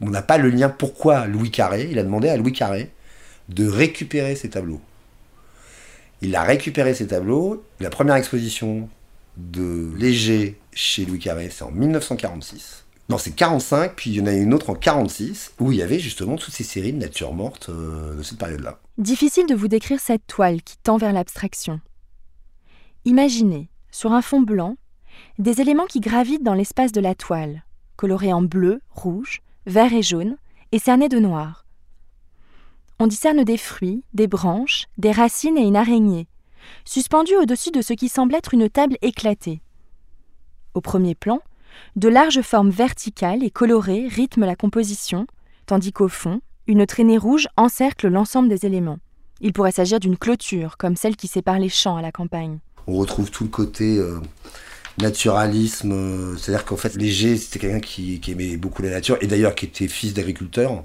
on 0.00 0.10
n'a 0.10 0.22
pas 0.22 0.38
le 0.38 0.50
lien 0.50 0.68
pourquoi 0.68 1.26
Louis 1.26 1.50
Carré, 1.50 1.88
il 1.90 1.98
a 1.98 2.02
demandé 2.02 2.28
à 2.28 2.36
Louis 2.36 2.52
Carré 2.52 2.90
de 3.48 3.66
récupérer 3.68 4.36
ses 4.36 4.50
tableaux. 4.50 4.80
Il 6.22 6.36
a 6.36 6.42
récupéré 6.42 6.94
ces 6.94 7.08
tableaux. 7.08 7.64
La 7.80 7.90
première 7.90 8.16
exposition 8.16 8.88
de 9.36 9.92
Léger 9.96 10.58
chez 10.74 11.04
Louis 11.04 11.18
Carré, 11.18 11.50
c'est 11.50 11.64
en 11.64 11.70
1946. 11.70 12.84
Non, 13.10 13.18
c'est 13.18 13.32
45, 13.32 13.94
puis 13.94 14.10
il 14.10 14.16
y 14.16 14.20
en 14.20 14.26
a 14.26 14.32
une 14.32 14.54
autre 14.54 14.70
en 14.70 14.74
46, 14.74 15.54
où 15.60 15.72
il 15.72 15.78
y 15.78 15.82
avait 15.82 15.98
justement 15.98 16.36
toutes 16.36 16.54
ces 16.54 16.64
séries 16.64 16.92
de 16.92 16.98
nature 16.98 17.34
morte 17.34 17.68
euh, 17.68 18.16
de 18.16 18.22
cette 18.22 18.38
période-là. 18.38 18.78
Difficile 18.96 19.46
de 19.46 19.54
vous 19.54 19.68
décrire 19.68 20.00
cette 20.00 20.26
toile 20.26 20.62
qui 20.62 20.76
tend 20.78 20.96
vers 20.96 21.12
l'abstraction. 21.12 21.80
Imaginez, 23.04 23.68
sur 23.90 24.12
un 24.12 24.22
fond 24.22 24.40
blanc, 24.40 24.76
des 25.38 25.60
éléments 25.60 25.86
qui 25.86 26.00
gravitent 26.00 26.42
dans 26.42 26.54
l'espace 26.54 26.92
de 26.92 27.00
la 27.00 27.14
toile, 27.14 27.64
colorés 27.96 28.32
en 28.32 28.42
bleu, 28.42 28.80
rouge, 28.90 29.42
vert 29.66 29.92
et 29.92 30.02
jaune, 30.02 30.36
et 30.72 30.78
cernés 30.78 31.08
de 31.10 31.18
noir. 31.18 31.66
On 32.98 33.06
discerne 33.06 33.44
des 33.44 33.58
fruits, 33.58 34.02
des 34.14 34.28
branches, 34.28 34.86
des 34.96 35.12
racines 35.12 35.58
et 35.58 35.66
une 35.66 35.76
araignée, 35.76 36.26
suspendue 36.86 37.36
au-dessus 37.36 37.70
de 37.70 37.82
ce 37.82 37.92
qui 37.92 38.08
semble 38.08 38.34
être 38.34 38.54
une 38.54 38.70
table 38.70 38.96
éclatée. 39.02 39.60
Au 40.74 40.80
premier 40.80 41.14
plan, 41.14 41.40
de 41.94 42.08
larges 42.08 42.42
formes 42.42 42.70
verticales 42.70 43.44
et 43.44 43.50
colorées 43.50 44.08
rythment 44.08 44.44
la 44.44 44.56
composition, 44.56 45.26
tandis 45.66 45.92
qu'au 45.92 46.08
fond, 46.08 46.40
une 46.66 46.84
traînée 46.84 47.16
rouge 47.16 47.46
encercle 47.56 48.08
l'ensemble 48.08 48.48
des 48.48 48.66
éléments. 48.66 48.98
Il 49.40 49.52
pourrait 49.52 49.70
s'agir 49.70 50.00
d'une 50.00 50.16
clôture, 50.16 50.76
comme 50.76 50.96
celle 50.96 51.14
qui 51.14 51.28
sépare 51.28 51.60
les 51.60 51.68
champs 51.68 51.96
à 51.96 52.02
la 52.02 52.10
campagne. 52.10 52.58
On 52.88 52.94
retrouve 52.94 53.30
tout 53.30 53.44
le 53.44 53.50
côté 53.50 53.98
euh, 53.98 54.18
naturalisme, 54.98 55.92
euh, 55.92 56.36
c'est-à-dire 56.36 56.64
qu'en 56.64 56.76
fait, 56.76 56.96
Léger, 56.96 57.36
c'était 57.36 57.60
quelqu'un 57.60 57.80
qui, 57.80 58.20
aimait 58.28 58.56
beaucoup 58.56 58.82
la 58.82 58.90
nature, 58.90 59.16
et 59.20 59.28
d'ailleurs 59.28 59.54
qui 59.54 59.66
était 59.66 59.86
fils 59.86 60.12
d'agriculteur. 60.12 60.82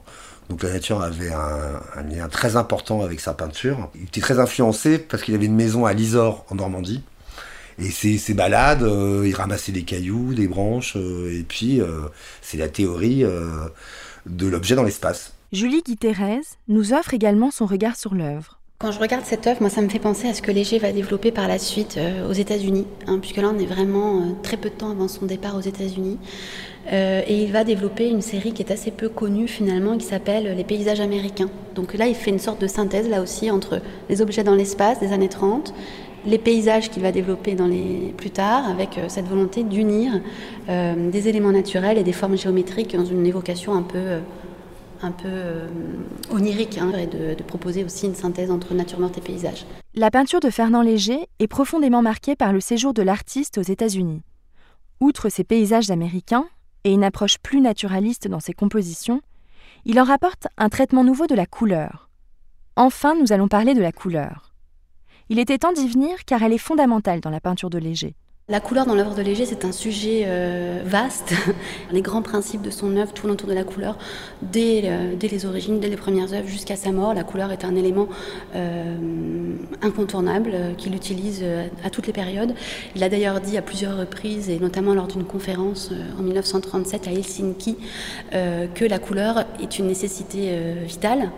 Donc 0.49 0.61
la 0.61 0.71
nature 0.71 1.01
avait 1.01 1.31
un, 1.31 1.81
un, 1.95 2.03
lien 2.03 2.27
très 2.27 2.55
important 2.57 3.01
avec 3.01 3.19
sa 3.19 3.33
peinture. 3.33 3.89
Il 3.95 4.03
était 4.03 4.21
très 4.21 4.39
influencé 4.39 4.99
parce 4.99 5.23
qu'il 5.23 5.33
avait 5.33 5.45
une 5.45 5.55
maison 5.55 5.85
à 5.85 5.93
Lisor, 5.93 6.45
en 6.49 6.55
Normandie. 6.55 7.03
Et 7.79 7.91
ces, 7.91 8.17
ces 8.17 8.33
balades, 8.33 8.83
euh, 8.83 9.23
il 9.25 9.33
ramassait 9.33 9.71
des 9.71 9.83
cailloux, 9.83 10.33
des 10.33 10.47
branches, 10.47 10.95
euh, 10.97 11.39
et 11.39 11.43
puis 11.43 11.79
euh, 11.79 12.01
c'est 12.41 12.57
la 12.57 12.67
théorie 12.67 13.23
de 14.25 14.47
l'objet 14.47 14.75
dans 14.75 14.83
l'espace. 14.83 15.33
Julie 15.51 15.81
Guy-Thérèse 15.81 16.57
nous 16.67 16.93
offre 16.93 17.13
également 17.13 17.51
son 17.51 17.65
regard 17.65 17.95
sur 17.95 18.13
l'œuvre. 18.13 18.59
Quand 18.81 18.93
je 18.93 18.99
regarde 19.01 19.25
cette 19.25 19.45
œuvre, 19.45 19.59
moi, 19.59 19.69
ça 19.69 19.81
me 19.81 19.89
fait 19.89 19.99
penser 19.99 20.29
à 20.29 20.33
ce 20.33 20.41
que 20.41 20.51
Léger 20.51 20.79
va 20.79 20.93
développer 20.93 21.31
par 21.31 21.49
la 21.49 21.59
suite 21.59 21.97
euh, 21.97 22.29
aux 22.29 22.31
États-Unis, 22.31 22.87
hein, 23.07 23.19
puisque 23.19 23.35
là, 23.35 23.51
on 23.53 23.59
est 23.59 23.65
vraiment 23.65 24.19
euh, 24.19 24.23
très 24.41 24.55
peu 24.55 24.69
de 24.69 24.73
temps 24.73 24.91
avant 24.91 25.09
son 25.09 25.25
départ 25.25 25.57
aux 25.57 25.59
États-Unis. 25.59 26.17
Euh, 26.93 27.21
et 27.27 27.43
il 27.43 27.51
va 27.51 27.65
développer 27.65 28.07
une 28.07 28.21
série 28.21 28.53
qui 28.53 28.61
est 28.61 28.71
assez 28.71 28.91
peu 28.91 29.09
connue 29.09 29.49
finalement, 29.49 29.97
qui 29.97 30.05
s'appelle 30.05 30.55
Les 30.55 30.63
paysages 30.63 31.01
américains. 31.01 31.49
Donc 31.75 31.93
là, 31.93 32.07
il 32.07 32.15
fait 32.15 32.31
une 32.31 32.39
sorte 32.39 32.61
de 32.61 32.67
synthèse, 32.67 33.09
là 33.09 33.21
aussi, 33.21 33.51
entre 33.51 33.81
les 34.07 34.21
objets 34.21 34.45
dans 34.45 34.55
l'espace 34.55 35.01
des 35.01 35.11
années 35.11 35.27
30, 35.27 35.73
les 36.25 36.37
paysages 36.37 36.89
qu'il 36.89 37.03
va 37.03 37.11
développer 37.11 37.55
dans 37.55 37.69
plus 38.17 38.29
tard, 38.31 38.67
avec 38.67 38.99
cette 39.07 39.27
volonté 39.27 39.63
d'unir 39.63 40.21
des 40.67 41.27
éléments 41.27 41.51
naturels 41.51 41.97
et 41.97 42.03
des 42.03 42.13
formes 42.13 42.37
géométriques 42.37 42.95
dans 42.95 43.05
une 43.05 43.25
évocation 43.25 43.73
un 43.73 43.81
peu 43.81 44.19
euh, 45.25 45.67
onirique 46.29 46.77
hein, 46.77 46.91
et 46.97 47.07
de, 47.07 47.41
proposer 47.43 47.83
aussi 47.83 48.05
une 48.05 48.15
synthèse 48.15 48.51
entre 48.51 48.73
nature 48.73 48.99
morte 48.99 49.17
et 49.17 49.21
paysage. 49.21 49.65
La 49.95 50.11
peinture 50.11 50.41
de 50.41 50.49
Fernand 50.49 50.81
Léger 50.81 51.27
est 51.39 51.47
profondément 51.47 52.01
marquée 52.01 52.35
par 52.35 52.53
le 52.53 52.59
séjour 52.59 52.93
de 52.93 53.01
l'artiste 53.01 53.57
aux 53.57 53.63
États-Unis. 53.63 54.21
Outre 54.99 55.29
ses 55.29 55.43
paysages 55.43 55.89
américains 55.89 56.45
et 56.83 56.91
une 56.91 57.03
approche 57.03 57.39
plus 57.39 57.61
naturaliste 57.61 58.27
dans 58.27 58.41
ses 58.41 58.53
compositions, 58.53 59.21
il 59.85 59.99
en 59.99 60.03
rapporte 60.03 60.47
un 60.57 60.69
traitement 60.69 61.03
nouveau 61.03 61.27
de 61.27 61.35
la 61.35 61.45
couleur. 61.45 62.09
Enfin, 62.75 63.15
nous 63.15 63.31
allons 63.31 63.47
parler 63.47 63.73
de 63.73 63.81
la 63.81 63.93
couleur. 63.93 64.48
Il 65.31 65.37
était 65.37 65.59
temps 65.59 65.71
d'y 65.71 65.87
venir 65.87 66.25
car 66.25 66.41
elle 66.41 66.53
est 66.53 66.57
fondamentale 66.57 67.19
dans 67.19 67.29
la 67.29 67.39
peinture 67.39 67.69
de 67.69 67.77
Léger. 67.77 68.15
La 68.47 68.59
couleur 68.59 68.87
dans 68.87 68.95
l'œuvre 68.95 69.13
de 69.13 69.21
Léger, 69.21 69.45
c'est 69.45 69.63
un 69.63 69.71
sujet 69.71 70.23
euh, 70.25 70.81
vaste. 70.83 71.35
les 71.91 72.01
grands 72.01 72.23
principes 72.23 72.63
de 72.63 72.71
son 72.71 72.97
œuvre 72.97 73.13
tournent 73.13 73.29
autour 73.29 73.47
de 73.47 73.53
la 73.53 73.63
couleur 73.63 73.95
dès, 74.41 74.81
euh, 74.85 75.13
dès 75.15 75.27
les 75.27 75.45
origines, 75.45 75.79
dès 75.79 75.87
les 75.87 75.97
premières 75.97 76.33
œuvres 76.33 76.47
jusqu'à 76.47 76.75
sa 76.75 76.91
mort. 76.91 77.13
La 77.13 77.23
couleur 77.23 77.51
est 77.51 77.63
un 77.63 77.75
élément 77.75 78.07
euh, 78.55 78.97
incontournable 79.83 80.73
qu'il 80.79 80.95
utilise 80.95 81.45
à 81.83 81.91
toutes 81.91 82.07
les 82.07 82.13
périodes. 82.13 82.55
Il 82.95 83.03
a 83.03 83.09
d'ailleurs 83.09 83.39
dit 83.39 83.55
à 83.55 83.61
plusieurs 83.61 83.99
reprises, 83.99 84.49
et 84.49 84.57
notamment 84.57 84.95
lors 84.95 85.05
d'une 85.05 85.25
conférence 85.25 85.91
en 86.17 86.23
1937 86.23 87.07
à 87.07 87.11
Helsinki, 87.11 87.77
que 88.31 88.85
la 88.85 88.97
couleur 88.97 89.45
est 89.61 89.77
une 89.77 89.85
nécessité 89.85 90.59
vitale 90.87 91.29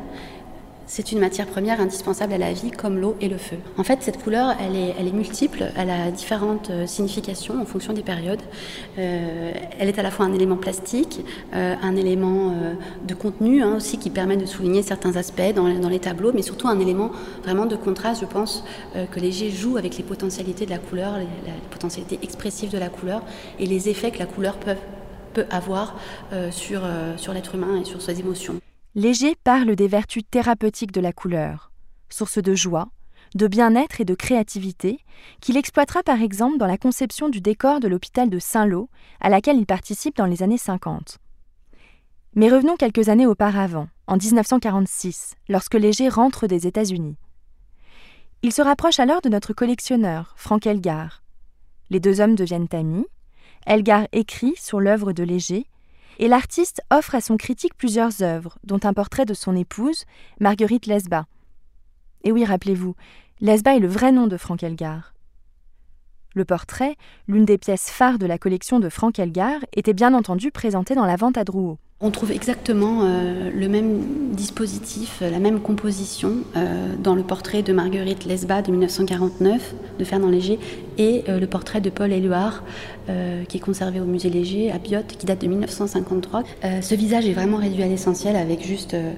c'est 0.93 1.13
une 1.13 1.19
matière 1.19 1.47
première 1.47 1.79
indispensable 1.79 2.33
à 2.33 2.37
la 2.37 2.51
vie 2.51 2.69
comme 2.69 2.99
l'eau 2.99 3.15
et 3.21 3.29
le 3.29 3.37
feu. 3.37 3.55
En 3.77 3.83
fait, 3.85 3.99
cette 4.01 4.21
couleur, 4.21 4.57
elle 4.59 4.75
est, 4.75 5.13
multiple, 5.13 5.71
elle 5.77 5.89
a 5.89 6.11
différentes 6.11 6.69
euh, 6.69 6.85
significations 6.85 7.61
en 7.61 7.65
fonction 7.65 7.93
des 7.93 8.01
périodes. 8.01 8.41
Euh, 8.99 9.53
elle 9.79 9.87
est 9.87 9.97
à 9.97 10.03
la 10.03 10.11
fois 10.11 10.25
un 10.25 10.33
élément 10.33 10.57
plastique, 10.57 11.23
euh, 11.53 11.75
un 11.81 11.95
élément 11.95 12.53
de 13.07 13.13
contenu 13.13 13.63
hein, 13.63 13.77
aussi 13.77 13.99
qui 13.99 14.09
permet 14.09 14.35
de 14.35 14.45
souligner 14.45 14.81
certains 14.81 15.15
aspects 15.15 15.53
dans, 15.55 15.87
les 15.87 15.99
tableaux, 15.99 16.33
mais 16.33 16.41
surtout 16.41 16.67
un 16.67 16.79
élément 16.81 17.11
vraiment 17.41 17.67
de 17.67 17.77
contraste, 17.77 18.19
je 18.19 18.25
pense, 18.25 18.65
que 18.93 19.19
Léger 19.21 19.49
joue 19.49 19.77
avec 19.77 19.95
les 19.95 20.03
potentialités 20.03 20.65
de 20.65 20.71
la 20.71 20.77
couleur, 20.77 21.13
les, 21.13 21.23
la, 21.23 21.53
potentialités 21.69 22.19
expressives 22.21 22.69
de 22.69 22.77
la 22.77 22.89
couleur 22.89 23.23
et 23.59 23.65
les 23.65 23.87
effets 23.87 24.11
que 24.11 24.19
la 24.19 24.25
couleur 24.25 24.57
peut, 24.57 25.45
avoir 25.49 25.97
sur, 26.51 26.81
sur 27.15 27.31
l'être 27.31 27.55
humain 27.55 27.79
et 27.81 27.85
sur 27.85 28.01
ses 28.01 28.19
émotions. 28.19 28.60
Léger 28.93 29.37
parle 29.41 29.77
des 29.77 29.87
vertus 29.87 30.23
thérapeutiques 30.29 30.91
de 30.91 30.99
la 30.99 31.13
couleur, 31.13 31.71
source 32.09 32.39
de 32.39 32.55
joie, 32.55 32.89
de 33.35 33.47
bien-être 33.47 34.01
et 34.01 34.05
de 34.05 34.15
créativité, 34.15 34.99
qu'il 35.39 35.55
exploitera 35.55 36.03
par 36.03 36.21
exemple 36.21 36.57
dans 36.57 36.67
la 36.67 36.77
conception 36.77 37.29
du 37.29 37.39
décor 37.39 37.79
de 37.79 37.87
l'hôpital 37.87 38.29
de 38.29 38.37
Saint-Lô, 38.37 38.89
à 39.21 39.29
laquelle 39.29 39.55
il 39.55 39.65
participe 39.65 40.17
dans 40.17 40.25
les 40.25 40.43
années 40.43 40.57
50. 40.57 41.19
Mais 42.35 42.49
revenons 42.49 42.75
quelques 42.75 43.07
années 43.07 43.25
auparavant, 43.25 43.87
en 44.07 44.17
1946, 44.17 45.35
lorsque 45.47 45.75
Léger 45.75 46.09
rentre 46.09 46.47
des 46.47 46.67
États-Unis. 46.67 47.15
Il 48.43 48.51
se 48.51 48.61
rapproche 48.61 48.99
alors 48.99 49.21
de 49.21 49.29
notre 49.29 49.53
collectionneur, 49.53 50.33
Franck 50.35 50.67
Elgar. 50.67 51.23
Les 51.91 52.01
deux 52.01 52.19
hommes 52.19 52.35
deviennent 52.35 52.67
amis. 52.73 53.05
Elgar 53.65 54.07
écrit 54.11 54.55
sur 54.57 54.81
l'œuvre 54.81 55.13
de 55.13 55.23
Léger 55.23 55.65
et 56.21 56.27
l'artiste 56.27 56.81
offre 56.91 57.15
à 57.15 57.19
son 57.19 57.35
critique 57.35 57.75
plusieurs 57.75 58.21
œuvres, 58.21 58.59
dont 58.63 58.79
un 58.83 58.93
portrait 58.93 59.25
de 59.25 59.33
son 59.33 59.55
épouse, 59.55 60.05
Marguerite 60.39 60.85
Lesba. 60.85 61.25
Et 62.23 62.31
oui, 62.31 62.45
rappelez-vous, 62.45 62.95
Lesba 63.41 63.75
est 63.75 63.79
le 63.79 63.87
vrai 63.87 64.11
nom 64.11 64.27
de 64.27 64.37
Franck 64.37 64.61
Elgar. 64.61 65.10
Le 66.33 66.45
portrait, 66.45 66.95
l'une 67.27 67.43
des 67.43 67.57
pièces 67.57 67.89
phares 67.89 68.17
de 68.17 68.25
la 68.25 68.37
collection 68.37 68.79
de 68.79 68.87
Franck 68.87 69.19
Elgar, 69.19 69.59
était 69.75 69.93
bien 69.93 70.13
entendu 70.13 70.49
présenté 70.51 70.95
dans 70.95 71.05
la 71.05 71.17
vente 71.17 71.37
à 71.37 71.43
Drouot. 71.43 71.77
On 72.03 72.09
trouve 72.09 72.31
exactement 72.31 73.01
euh, 73.03 73.51
le 73.53 73.67
même 73.67 74.31
dispositif, 74.31 75.21
la 75.21 75.37
même 75.37 75.59
composition 75.59 76.37
euh, 76.55 76.95
dans 76.97 77.13
le 77.13 77.21
portrait 77.21 77.61
de 77.61 77.73
Marguerite 77.73 78.25
Lesba 78.25 78.63
de 78.63 78.71
1949 78.71 79.75
de 79.99 80.03
Fernand 80.03 80.29
Léger 80.29 80.57
et 80.97 81.23
euh, 81.29 81.39
le 81.39 81.45
portrait 81.45 81.79
de 81.79 81.91
Paul 81.91 82.11
Éluard 82.11 82.63
euh, 83.09 83.43
qui 83.43 83.57
est 83.57 83.59
conservé 83.59 83.99
au 83.99 84.05
musée 84.05 84.29
Léger 84.29 84.71
à 84.71 84.79
Biot 84.79 85.03
qui 85.07 85.25
date 85.27 85.41
de 85.41 85.47
1953. 85.47 86.43
Euh, 86.63 86.81
ce 86.81 86.95
visage 86.95 87.27
est 87.27 87.33
vraiment 87.33 87.57
réduit 87.57 87.83
à 87.83 87.87
l'essentiel 87.87 88.35
avec 88.35 88.65
juste 88.65 88.95
euh, 88.95 89.13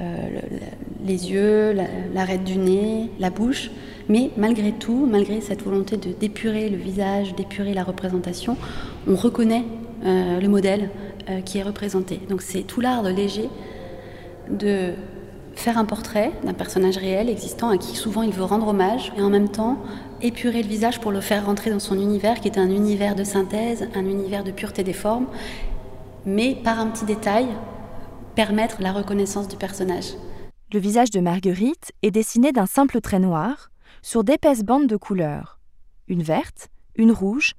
le, 0.00 0.58
les 1.06 1.30
yeux, 1.30 1.74
l'arête 2.14 2.44
du 2.44 2.58
nez, 2.58 3.10
la 3.18 3.30
bouche. 3.30 3.70
Mais 4.08 4.30
malgré 4.36 4.72
tout, 4.72 5.06
malgré 5.10 5.40
cette 5.40 5.62
volonté 5.62 5.96
de 5.96 6.12
d'épurer 6.12 6.68
le 6.68 6.76
visage, 6.76 7.34
d'épurer 7.34 7.74
la 7.74 7.84
représentation, 7.84 8.56
on 9.06 9.16
reconnaît 9.16 9.64
le 10.02 10.46
modèle 10.46 10.90
euh, 11.28 11.42
qui 11.42 11.58
est 11.58 11.62
représenté. 11.62 12.20
Donc 12.30 12.40
c'est 12.40 12.62
tout 12.62 12.80
l'art 12.80 13.02
de 13.02 13.10
Léger 13.10 13.50
de 14.48 14.94
faire 15.54 15.76
un 15.76 15.84
portrait 15.84 16.32
d'un 16.42 16.54
personnage 16.54 16.96
réel 16.96 17.28
existant 17.28 17.68
à 17.68 17.76
qui 17.76 17.96
souvent 17.96 18.22
il 18.22 18.32
veut 18.32 18.44
rendre 18.44 18.68
hommage 18.68 19.12
et 19.18 19.20
en 19.20 19.28
même 19.28 19.50
temps 19.50 19.76
épurer 20.22 20.62
le 20.62 20.68
visage 20.68 21.00
pour 21.00 21.12
le 21.12 21.20
faire 21.20 21.44
rentrer 21.44 21.70
dans 21.70 21.80
son 21.80 22.00
univers 22.00 22.40
qui 22.40 22.48
est 22.48 22.56
un 22.56 22.70
univers 22.70 23.14
de 23.14 23.24
synthèse, 23.24 23.88
un 23.94 24.06
univers 24.06 24.42
de 24.42 24.52
pureté 24.52 24.84
des 24.84 24.94
formes, 24.94 25.26
mais 26.24 26.54
par 26.54 26.80
un 26.80 26.86
petit 26.86 27.04
détail 27.04 27.46
permettre 28.34 28.80
la 28.80 28.92
reconnaissance 28.92 29.48
du 29.48 29.56
personnage. 29.56 30.14
Le 30.72 30.78
visage 30.78 31.10
de 31.10 31.20
Marguerite 31.20 31.92
est 32.02 32.10
dessiné 32.10 32.52
d'un 32.52 32.66
simple 32.66 33.02
trait 33.02 33.18
noir 33.18 33.70
sur 34.02 34.24
d'épaisses 34.24 34.62
bandes 34.62 34.86
de 34.86 34.96
couleurs, 34.96 35.58
une 36.08 36.22
verte, 36.22 36.68
une 36.96 37.12
rouge 37.12 37.54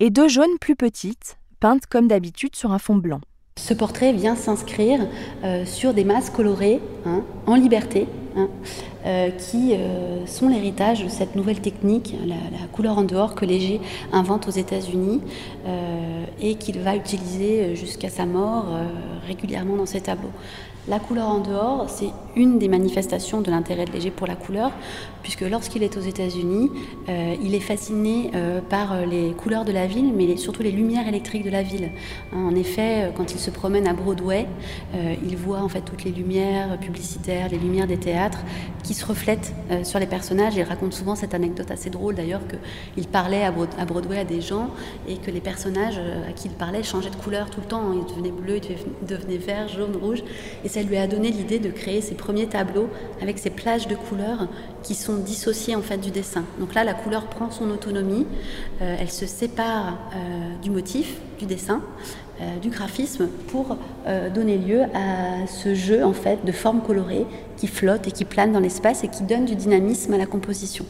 et 0.00 0.10
deux 0.10 0.28
jaunes 0.28 0.58
plus 0.60 0.76
petites 0.76 1.38
peinte 1.62 1.86
comme 1.86 2.08
d'habitude 2.08 2.56
sur 2.56 2.72
un 2.72 2.80
fond 2.80 2.96
blanc. 2.96 3.20
Ce 3.56 3.72
portrait 3.72 4.12
vient 4.12 4.34
s'inscrire 4.34 5.06
euh, 5.44 5.64
sur 5.64 5.94
des 5.94 6.02
masses 6.04 6.28
colorées, 6.28 6.80
hein, 7.06 7.22
en 7.46 7.54
liberté, 7.54 8.08
hein, 8.36 8.48
euh, 9.04 9.30
qui 9.30 9.74
euh, 9.74 10.24
sont 10.26 10.48
l'héritage 10.48 11.02
de 11.02 11.08
cette 11.08 11.34
nouvelle 11.34 11.60
technique, 11.60 12.14
la, 12.24 12.36
couleur 12.70 12.98
en 12.98 13.02
dehors 13.02 13.34
que 13.34 13.44
Léger 13.44 13.80
invente 14.12 14.46
aux 14.46 14.52
États-Unis 14.52 15.20
euh, 15.66 16.24
et 16.40 16.54
qu'il 16.54 16.78
va 16.78 16.94
utiliser 16.94 17.74
jusqu'à 17.74 18.08
sa 18.08 18.26
mort 18.26 18.66
régulièrement 19.26 19.76
dans 19.76 19.86
ses 19.86 20.00
tableaux. 20.00 20.30
La 20.88 20.98
couleur 20.98 21.28
en 21.28 21.38
dehors, 21.38 21.88
c'est 21.88 22.10
une 22.34 22.58
des 22.58 22.66
manifestations 22.66 23.40
de 23.40 23.50
l'intérêt 23.50 23.84
de 23.84 23.92
Léger 23.92 24.10
pour 24.10 24.26
la 24.26 24.34
couleur, 24.34 24.72
puisque 25.22 25.42
lorsqu'il 25.42 25.84
est 25.84 25.96
aux 25.96 26.00
États-Unis, 26.00 26.70
il 27.06 27.54
est 27.54 27.60
fasciné 27.60 28.32
par 28.68 29.06
les 29.06 29.30
couleurs 29.30 29.64
de 29.64 29.70
la 29.70 29.86
ville, 29.86 30.12
mais 30.12 30.36
surtout 30.36 30.64
les 30.64 30.72
lumières 30.72 31.06
électriques 31.06 31.44
de 31.44 31.50
la 31.50 31.62
ville. 31.62 31.90
Hein, 32.32 32.48
en 32.50 32.56
effet, 32.56 33.12
quand 33.16 33.32
il 33.32 33.38
se 33.38 33.50
promène 33.52 33.86
à 33.86 33.92
Broadway, 33.92 34.48
il 35.24 35.36
voit 35.36 35.60
en 35.60 35.68
fait 35.68 35.82
toutes 35.82 36.02
les 36.02 36.10
lumières 36.10 36.76
publicitaires, 36.80 37.48
les 37.48 37.58
lumières 37.58 37.86
des 37.86 37.98
théâtres 37.98 38.21
qui 38.82 38.94
se 38.94 39.04
reflètent 39.06 39.54
sur 39.84 39.98
les 39.98 40.06
personnages. 40.06 40.54
Il 40.56 40.62
raconte 40.62 40.92
souvent 40.92 41.14
cette 41.14 41.34
anecdote 41.34 41.70
assez 41.70 41.88
drôle 41.88 42.14
d'ailleurs 42.14 42.40
qu'il 42.94 43.06
parlait 43.06 43.44
à 43.44 43.50
Broadway 43.84 44.18
à 44.18 44.24
des 44.24 44.40
gens 44.40 44.70
et 45.08 45.16
que 45.16 45.30
les 45.30 45.40
personnages 45.40 46.00
à 46.28 46.32
qui 46.32 46.48
il 46.48 46.54
parlait 46.54 46.82
changeaient 46.82 47.10
de 47.10 47.16
couleur 47.16 47.50
tout 47.50 47.60
le 47.60 47.66
temps. 47.66 47.92
Ils 47.92 48.04
devenaient 48.04 48.32
bleus, 48.32 48.60
ils 48.68 49.06
devenaient 49.06 49.38
verts, 49.38 49.68
jaunes, 49.68 49.96
rouges. 49.96 50.24
Et 50.64 50.68
ça 50.68 50.82
lui 50.82 50.96
a 50.96 51.06
donné 51.06 51.30
l'idée 51.30 51.58
de 51.58 51.70
créer 51.70 52.00
ses 52.00 52.14
premiers 52.14 52.46
tableaux 52.46 52.88
avec 53.20 53.38
ces 53.38 53.50
plages 53.50 53.86
de 53.86 53.94
couleurs 53.94 54.48
qui 54.82 54.94
sont 54.94 55.16
dissociées 55.16 55.76
en 55.76 55.82
fait 55.82 55.98
du 55.98 56.10
dessin. 56.10 56.44
Donc 56.58 56.74
là, 56.74 56.84
la 56.84 56.94
couleur 56.94 57.26
prend 57.26 57.50
son 57.50 57.70
autonomie, 57.70 58.26
euh, 58.80 58.96
elle 58.98 59.10
se 59.10 59.26
sépare 59.26 59.98
euh, 60.14 60.56
du 60.62 60.70
motif, 60.70 61.16
du 61.38 61.46
dessin, 61.46 61.80
euh, 61.80 62.21
du 62.60 62.70
graphisme 62.70 63.28
pour 63.48 63.76
donner 64.34 64.58
lieu 64.58 64.82
à 64.94 65.46
ce 65.46 65.74
jeu 65.74 66.04
en 66.04 66.12
fait 66.12 66.44
de 66.44 66.52
formes 66.52 66.82
colorées 66.82 67.26
qui 67.56 67.66
flottent 67.66 68.08
et 68.08 68.12
qui 68.12 68.24
planent 68.24 68.52
dans 68.52 68.60
l'espace 68.60 69.04
et 69.04 69.08
qui 69.08 69.22
donnent 69.22 69.44
du 69.44 69.54
dynamisme 69.54 70.14
à 70.14 70.18
la 70.18 70.26
composition. 70.26 70.84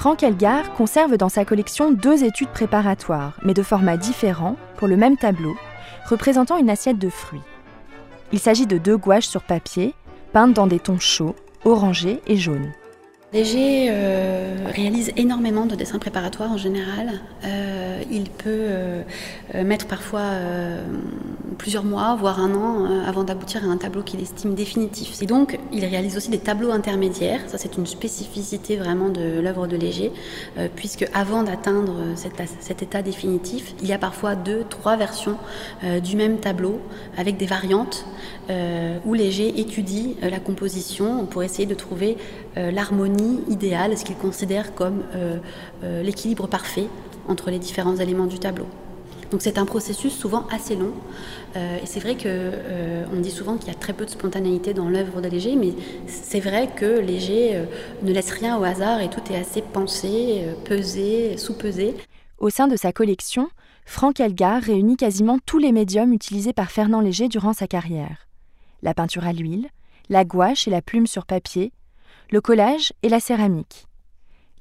Franck 0.00 0.22
Elgar 0.22 0.72
conserve 0.72 1.18
dans 1.18 1.28
sa 1.28 1.44
collection 1.44 1.90
deux 1.90 2.24
études 2.24 2.48
préparatoires, 2.48 3.38
mais 3.42 3.52
de 3.52 3.62
formats 3.62 3.98
différents, 3.98 4.56
pour 4.78 4.88
le 4.88 4.96
même 4.96 5.18
tableau, 5.18 5.54
représentant 6.08 6.56
une 6.56 6.70
assiette 6.70 6.98
de 6.98 7.10
fruits. 7.10 7.42
Il 8.32 8.38
s'agit 8.38 8.66
de 8.66 8.78
deux 8.78 8.96
gouaches 8.96 9.26
sur 9.26 9.42
papier, 9.42 9.94
peintes 10.32 10.54
dans 10.54 10.66
des 10.66 10.78
tons 10.78 10.98
chauds, 10.98 11.36
orangés 11.66 12.22
et 12.26 12.36
jaunes. 12.36 12.72
Léger 13.32 13.86
euh, 13.90 14.56
réalise 14.74 15.12
énormément 15.16 15.64
de 15.64 15.76
dessins 15.76 16.00
préparatoires 16.00 16.50
en 16.50 16.56
général. 16.56 17.20
Euh, 17.44 18.02
il 18.10 18.24
peut 18.24 18.48
euh, 18.48 19.02
mettre 19.54 19.86
parfois 19.86 20.22
plusieurs 21.58 21.84
mois, 21.84 22.16
voire 22.16 22.40
un 22.40 22.54
an, 22.54 23.04
avant 23.06 23.22
d'aboutir 23.22 23.64
à 23.64 23.68
un 23.68 23.76
tableau 23.76 24.02
qu'il 24.02 24.20
estime 24.20 24.54
définitif. 24.54 25.22
Et 25.22 25.26
donc, 25.26 25.60
il 25.72 25.84
réalise 25.84 26.16
aussi 26.16 26.30
des 26.30 26.38
tableaux 26.38 26.70
intermédiaires. 26.70 27.40
Ça, 27.46 27.58
c'est 27.58 27.76
une 27.76 27.86
spécificité 27.86 28.76
vraiment 28.76 29.10
de 29.10 29.40
l'œuvre 29.40 29.66
de 29.66 29.76
Léger, 29.76 30.10
puisque 30.74 31.06
avant 31.12 31.42
d'atteindre 31.42 31.94
cet, 32.16 32.82
état 32.82 33.02
définitif, 33.02 33.74
il 33.82 33.88
y 33.88 33.92
a 33.92 33.98
parfois 33.98 34.34
deux, 34.34 34.64
trois 34.68 34.96
versions 34.96 35.36
du 36.02 36.16
même 36.16 36.38
tableau 36.38 36.80
avec 37.18 37.36
des 37.36 37.46
variantes 37.46 38.06
où 39.04 39.14
Léger 39.14 39.60
étudie 39.60 40.16
la 40.22 40.40
composition 40.40 41.26
pour 41.26 41.42
essayer 41.42 41.66
de 41.66 41.74
trouver 41.74 42.16
l'harmonie 42.56 43.40
idéal, 43.48 43.96
ce 43.96 44.04
qu'il 44.04 44.16
considère 44.16 44.74
comme 44.74 45.02
euh, 45.14 45.38
euh, 45.84 46.02
l'équilibre 46.02 46.46
parfait 46.46 46.86
entre 47.28 47.50
les 47.50 47.58
différents 47.58 47.96
éléments 47.96 48.26
du 48.26 48.38
tableau. 48.38 48.66
Donc 49.30 49.42
c'est 49.42 49.58
un 49.58 49.64
processus 49.64 50.12
souvent 50.12 50.46
assez 50.50 50.74
long. 50.74 50.92
Euh, 51.54 51.78
et 51.80 51.86
c'est 51.86 52.00
vrai 52.00 52.16
que 52.16 52.50
on 53.12 53.20
dit 53.20 53.30
souvent 53.30 53.56
qu'il 53.56 53.68
y 53.68 53.70
a 53.70 53.78
très 53.78 53.92
peu 53.92 54.04
de 54.04 54.10
spontanéité 54.10 54.74
dans 54.74 54.88
l'œuvre 54.88 55.20
de 55.20 55.28
Léger, 55.28 55.54
mais 55.54 55.72
c'est 56.08 56.40
vrai 56.40 56.68
que 56.74 56.98
Léger 56.98 57.62
ne 58.02 58.12
laisse 58.12 58.32
rien 58.32 58.58
au 58.58 58.64
hasard 58.64 59.00
et 59.00 59.08
tout 59.08 59.20
est 59.30 59.36
assez 59.36 59.62
pensé, 59.62 60.44
pesé, 60.64 61.36
sous-pesé. 61.36 61.94
Au 62.38 62.50
sein 62.50 62.66
de 62.66 62.74
sa 62.74 62.92
collection, 62.92 63.48
Franck 63.84 64.18
Elgar 64.18 64.62
réunit 64.62 64.96
quasiment 64.96 65.38
tous 65.46 65.58
les 65.58 65.70
médiums 65.70 66.12
utilisés 66.12 66.52
par 66.52 66.70
Fernand 66.72 67.00
Léger 67.00 67.28
durant 67.28 67.52
sa 67.52 67.68
carrière. 67.68 68.26
La 68.82 68.94
peinture 68.94 69.26
à 69.26 69.32
l'huile, 69.32 69.68
la 70.08 70.24
gouache 70.24 70.66
et 70.66 70.70
la 70.70 70.82
plume 70.82 71.06
sur 71.06 71.26
papier, 71.26 71.72
le 72.30 72.40
collage 72.40 72.92
et 73.02 73.08
la 73.08 73.18
céramique. 73.18 73.86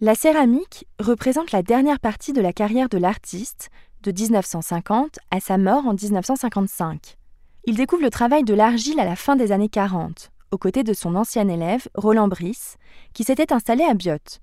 La 0.02 0.16
céramique 0.16 0.88
représente 1.00 1.52
la 1.52 1.62
dernière 1.62 2.00
partie 2.00 2.34
de 2.34 2.42
la 2.42 2.54
carrière 2.54 2.90
de 2.90 2.98
l'artiste, 2.98 3.70
de 4.02 4.12
1950 4.12 5.20
à 5.30 5.40
sa 5.40 5.58
mort 5.58 5.86
en 5.86 5.94
1955. 5.94 7.18
Il 7.66 7.76
découvre 7.76 8.02
le 8.02 8.10
travail 8.10 8.44
de 8.44 8.54
l'argile 8.54 9.00
à 9.00 9.06
la 9.06 9.16
fin 9.16 9.36
des 9.36 9.52
années 9.52 9.70
40, 9.70 10.32
aux 10.52 10.58
côtés 10.58 10.84
de 10.84 10.94
son 10.94 11.16
ancien 11.16 11.48
élève, 11.48 11.88
Roland 11.94 12.28
Brice, 12.28 12.78
qui 13.14 13.24
s'était 13.24 13.54
installé 13.54 13.84
à 13.84 13.94
Biot. 13.94 14.40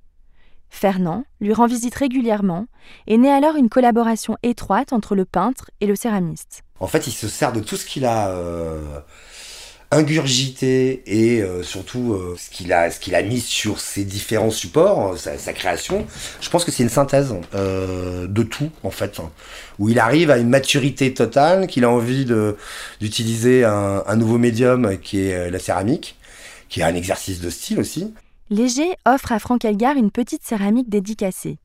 Fernand 0.68 1.24
lui 1.40 1.52
rend 1.52 1.66
visite 1.66 1.94
régulièrement 1.94 2.66
et 3.06 3.18
naît 3.18 3.32
alors 3.32 3.56
une 3.56 3.68
collaboration 3.68 4.36
étroite 4.42 4.92
entre 4.92 5.14
le 5.14 5.24
peintre 5.24 5.70
et 5.80 5.86
le 5.86 5.96
céramiste. 5.96 6.62
En 6.78 6.86
fait, 6.86 7.06
il 7.06 7.12
se 7.12 7.28
sert 7.28 7.52
de 7.52 7.60
tout 7.60 7.76
ce 7.76 7.86
qu'il 7.86 8.04
a 8.04 8.28
euh, 8.28 9.00
ingurgité 9.90 11.02
et 11.06 11.42
euh, 11.42 11.62
surtout 11.62 12.12
euh, 12.12 12.34
ce 12.36 12.50
qu'il 12.50 12.72
a 12.72 12.90
ce 12.90 12.98
qu'il 12.98 13.14
a 13.14 13.22
mis 13.22 13.40
sur 13.40 13.78
ses 13.78 14.04
différents 14.04 14.50
supports 14.50 15.12
euh, 15.12 15.16
sa, 15.16 15.52
création 15.52 16.06
je 16.40 16.50
pense 16.50 16.64
que 16.64 16.72
c'est 16.72 16.82
une 16.82 16.88
synthèse 16.88 17.34
de 17.52 18.42
tout 18.42 18.70
en 18.82 18.90
fait 18.90 19.20
où 19.78 19.88
il 19.88 19.98
arrive 19.98 20.30
à 20.30 20.38
une 20.38 20.48
maturité 20.48 21.14
totale 21.14 21.66
qu'il 21.68 21.84
a 21.84 21.90
envie 21.90 22.24
de 22.24 22.56
d'utiliser 23.00 23.64
un, 23.64 24.02
un, 24.06 24.16
nouveau 24.16 24.38
médium 24.38 24.98
qui 24.98 25.20
est 25.20 25.50
la 25.50 25.58
céramique 25.58 26.18
qui 26.68 26.80
est 26.80 26.84
un 26.84 26.94
exercice 26.94 27.40
de 27.40 27.48
style 27.48 27.78
aussi. 27.78 28.12
Léger 28.50 28.94
offre 29.06 29.30
à 29.30 29.38
Franck 29.38 29.64
Elgar 29.64 29.96
une 29.96 30.10
petite 30.10 30.44
céramique 30.44 30.88
dédicacée. 30.88 31.58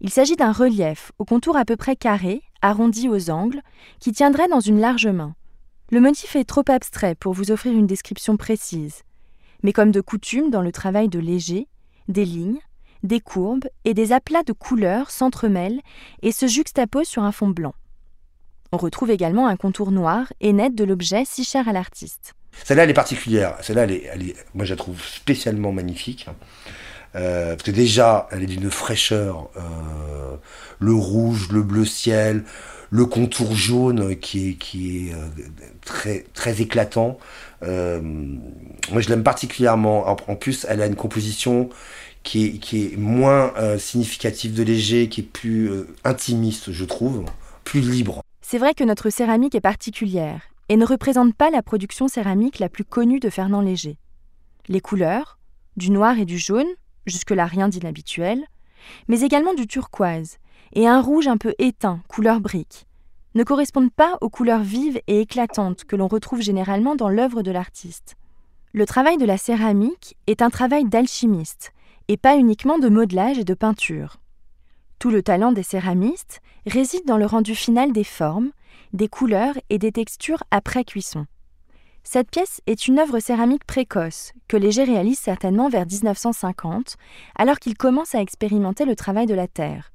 Il 0.00 0.10
s'agit 0.10 0.36
d'un 0.36 0.52
relief 0.52 1.12
au 1.18 1.24
contour 1.24 1.56
à 1.56 1.64
peu 1.64 1.76
près 1.76 1.96
carré 1.96 2.42
arrondi 2.62 3.08
aux 3.08 3.30
angles 3.30 3.62
qui 4.00 4.12
tiendrait 4.12 4.48
dans 4.48 4.60
une 4.60 4.80
large 4.80 5.06
main 5.06 5.34
le 5.90 6.00
motif 6.00 6.36
est 6.36 6.44
trop 6.44 6.64
abstrait 6.68 7.14
pour 7.14 7.32
vous 7.32 7.50
offrir 7.50 7.72
une 7.72 7.86
description 7.86 8.36
précise, 8.36 9.02
mais 9.62 9.72
comme 9.72 9.90
de 9.90 10.00
coutume 10.00 10.50
dans 10.50 10.60
le 10.60 10.72
travail 10.72 11.08
de 11.08 11.18
Léger, 11.18 11.66
des 12.08 12.24
lignes, 12.24 12.60
des 13.02 13.20
courbes 13.20 13.66
et 13.84 13.94
des 13.94 14.12
aplats 14.12 14.42
de 14.42 14.52
couleurs 14.52 15.10
s'entremêlent 15.10 15.80
et 16.22 16.32
se 16.32 16.46
juxtaposent 16.46 17.08
sur 17.08 17.22
un 17.22 17.32
fond 17.32 17.48
blanc. 17.48 17.74
On 18.70 18.76
retrouve 18.76 19.10
également 19.10 19.46
un 19.46 19.56
contour 19.56 19.90
noir 19.90 20.30
et 20.40 20.52
net 20.52 20.74
de 20.74 20.84
l'objet 20.84 21.24
si 21.24 21.42
cher 21.42 21.68
à 21.68 21.72
l'artiste. 21.72 22.34
Celle-là, 22.64 22.84
elle 22.84 22.90
est 22.90 22.94
particulière. 22.94 23.56
Celle-là, 23.62 23.84
elle 23.84 24.34
moi, 24.54 24.66
je 24.66 24.70
la 24.70 24.76
trouve 24.76 25.02
spécialement 25.02 25.72
magnifique. 25.72 26.26
Euh, 27.14 27.52
parce 27.52 27.62
que 27.62 27.70
déjà, 27.70 28.28
elle 28.30 28.42
est 28.42 28.46
d'une 28.46 28.70
fraîcheur. 28.70 29.48
Euh, 29.56 30.36
le 30.78 30.92
rouge, 30.92 31.48
le 31.50 31.62
bleu 31.62 31.86
ciel, 31.86 32.44
le 32.90 33.06
contour 33.06 33.54
jaune 33.54 34.16
qui 34.16 34.50
est, 34.50 34.54
qui 34.54 35.08
est 35.08 35.14
euh, 35.14 35.26
très, 35.84 36.24
très 36.34 36.60
éclatant. 36.60 37.18
Euh, 37.62 38.00
moi, 38.02 39.00
je 39.00 39.08
l'aime 39.08 39.22
particulièrement. 39.22 40.08
En, 40.08 40.36
plus, 40.36 40.66
elle 40.68 40.80
a 40.80 40.86
une 40.86 40.96
composition 40.96 41.68
qui 42.22 42.46
est, 42.46 42.52
qui 42.58 42.84
est 42.84 42.96
moins 42.96 43.52
euh, 43.56 43.78
significative 43.78 44.54
de 44.54 44.62
léger, 44.62 45.08
qui 45.08 45.20
est 45.20 45.24
plus 45.24 45.70
intimiste, 46.04 46.72
je 46.72 46.84
trouve, 46.84 47.24
plus 47.64 47.80
libre. 47.80 48.22
C'est 48.40 48.58
vrai 48.58 48.74
que 48.74 48.84
notre 48.84 49.10
céramique 49.10 49.54
est 49.54 49.60
particulière 49.60 50.40
et 50.68 50.76
ne 50.76 50.86
représente 50.86 51.34
pas 51.34 51.50
la 51.50 51.62
production 51.62 52.08
céramique 52.08 52.58
la 52.58 52.68
plus 52.68 52.84
connue 52.84 53.20
de 53.20 53.30
Fernand 53.30 53.60
Léger. 53.60 53.96
Les 54.68 54.80
couleurs, 54.80 55.38
du 55.76 55.90
noir 55.90 56.18
et 56.18 56.24
du 56.24 56.38
jaune, 56.38 56.66
jusque-là 57.06 57.46
rien 57.46 57.68
d'inhabituel, 57.68 58.42
mais 59.08 59.20
également 59.20 59.54
du 59.54 59.66
turquoise, 59.66 60.38
et 60.72 60.86
un 60.86 61.00
rouge 61.00 61.28
un 61.28 61.36
peu 61.36 61.54
éteint, 61.58 62.00
couleur 62.08 62.40
brique, 62.40 62.86
ne 63.34 63.44
correspondent 63.44 63.92
pas 63.92 64.18
aux 64.20 64.28
couleurs 64.28 64.62
vives 64.62 65.00
et 65.06 65.20
éclatantes 65.20 65.84
que 65.84 65.96
l'on 65.96 66.08
retrouve 66.08 66.40
généralement 66.40 66.96
dans 66.96 67.08
l'œuvre 67.08 67.42
de 67.42 67.50
l'artiste. 67.50 68.16
Le 68.72 68.86
travail 68.86 69.16
de 69.16 69.24
la 69.24 69.38
céramique 69.38 70.16
est 70.26 70.42
un 70.42 70.50
travail 70.50 70.84
d'alchimiste, 70.84 71.72
et 72.08 72.16
pas 72.16 72.36
uniquement 72.36 72.78
de 72.78 72.88
modelage 72.88 73.38
et 73.38 73.44
de 73.44 73.54
peinture. 73.54 74.16
Tout 74.98 75.10
le 75.10 75.22
talent 75.22 75.52
des 75.52 75.62
céramistes 75.62 76.40
réside 76.66 77.06
dans 77.06 77.18
le 77.18 77.26
rendu 77.26 77.54
final 77.54 77.92
des 77.92 78.04
formes, 78.04 78.50
des 78.92 79.08
couleurs 79.08 79.54
et 79.70 79.78
des 79.78 79.92
textures 79.92 80.42
après 80.50 80.84
cuisson. 80.84 81.26
Cette 82.02 82.30
pièce 82.30 82.62
est 82.66 82.88
une 82.88 82.98
œuvre 82.98 83.20
céramique 83.20 83.64
précoce, 83.64 84.32
que 84.48 84.56
Léger 84.56 84.84
réalise 84.84 85.18
certainement 85.18 85.68
vers 85.68 85.86
1950, 85.86 86.96
alors 87.36 87.58
qu'il 87.58 87.76
commence 87.76 88.14
à 88.14 88.22
expérimenter 88.22 88.86
le 88.86 88.96
travail 88.96 89.26
de 89.26 89.34
la 89.34 89.46
terre. 89.46 89.92